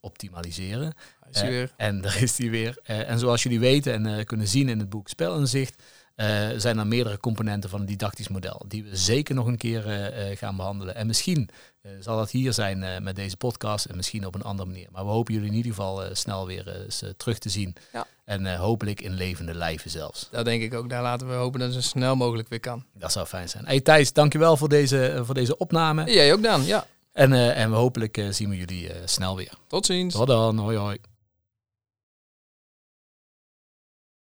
optimaliseren. 0.00 0.94
En 1.76 2.00
daar 2.00 2.22
is 2.22 2.36
die 2.36 2.50
weer. 2.50 2.78
En 2.82 3.18
zoals 3.18 3.42
jullie 3.42 3.60
weten 3.60 4.06
en 4.06 4.24
kunnen 4.24 4.48
zien 4.48 4.68
in 4.68 4.78
het 4.78 4.88
boek 4.88 5.08
Spelinzicht, 5.08 5.82
zijn 6.56 6.78
er 6.78 6.86
meerdere 6.86 7.18
componenten 7.18 7.70
van 7.70 7.80
een 7.80 7.86
didactisch 7.86 8.28
model 8.28 8.64
die 8.68 8.84
we 8.84 8.96
zeker 8.96 9.34
nog 9.34 9.46
een 9.46 9.56
keer 9.56 9.82
gaan 10.38 10.56
behandelen. 10.56 10.94
En 10.94 11.06
misschien 11.06 11.48
zal 12.00 12.16
dat 12.16 12.30
hier 12.30 12.52
zijn 12.52 12.82
eh, 12.82 13.00
met 13.00 13.16
deze 13.16 13.36
podcast 13.36 13.84
en 13.84 13.96
misschien 13.96 14.26
op 14.26 14.34
een 14.34 14.42
andere 14.42 14.68
manier. 14.68 14.88
Maar 14.92 15.04
we 15.04 15.10
hopen 15.10 15.34
jullie 15.34 15.48
in 15.48 15.54
ieder 15.56 15.70
geval 15.70 16.04
eh, 16.04 16.14
snel 16.14 16.46
weer 16.46 16.68
eh, 16.68 16.80
eens, 16.84 17.02
eh, 17.02 17.10
terug 17.16 17.38
te 17.38 17.48
zien. 17.48 17.74
Ja. 17.92 18.06
En 18.24 18.46
eh, 18.46 18.58
hopelijk 18.58 19.00
in 19.00 19.12
levende 19.12 19.54
lijven 19.54 19.90
zelfs. 19.90 20.28
Dat 20.30 20.44
denk 20.44 20.62
ik 20.62 20.74
ook. 20.74 20.88
Daar 20.88 21.02
laten 21.02 21.28
we 21.28 21.34
hopen 21.34 21.60
dat 21.60 21.74
het 21.74 21.82
zo 21.82 21.88
snel 21.88 22.16
mogelijk 22.16 22.48
weer 22.48 22.60
kan. 22.60 22.84
Dat 22.94 23.12
zou 23.12 23.26
fijn 23.26 23.48
zijn. 23.48 23.66
Hey 23.66 23.80
Thijs, 23.80 24.12
dankjewel 24.12 24.56
voor 24.56 24.68
deze, 24.68 25.06
eh, 25.08 25.24
voor 25.24 25.34
deze 25.34 25.56
opname. 25.58 26.12
Jij 26.12 26.32
ook 26.32 26.42
dan, 26.42 26.64
ja. 26.64 26.86
En, 27.12 27.32
eh, 27.32 27.58
en 27.58 27.70
we 27.70 27.76
hopelijk 27.76 28.16
eh, 28.18 28.28
zien 28.30 28.48
we 28.50 28.56
jullie 28.56 28.92
eh, 28.92 29.00
snel 29.04 29.36
weer. 29.36 29.52
Tot 29.66 29.86
ziens. 29.86 30.14
Tot 30.14 30.26
dan. 30.26 30.58
Hoi 30.58 30.76
hoi. 30.76 30.98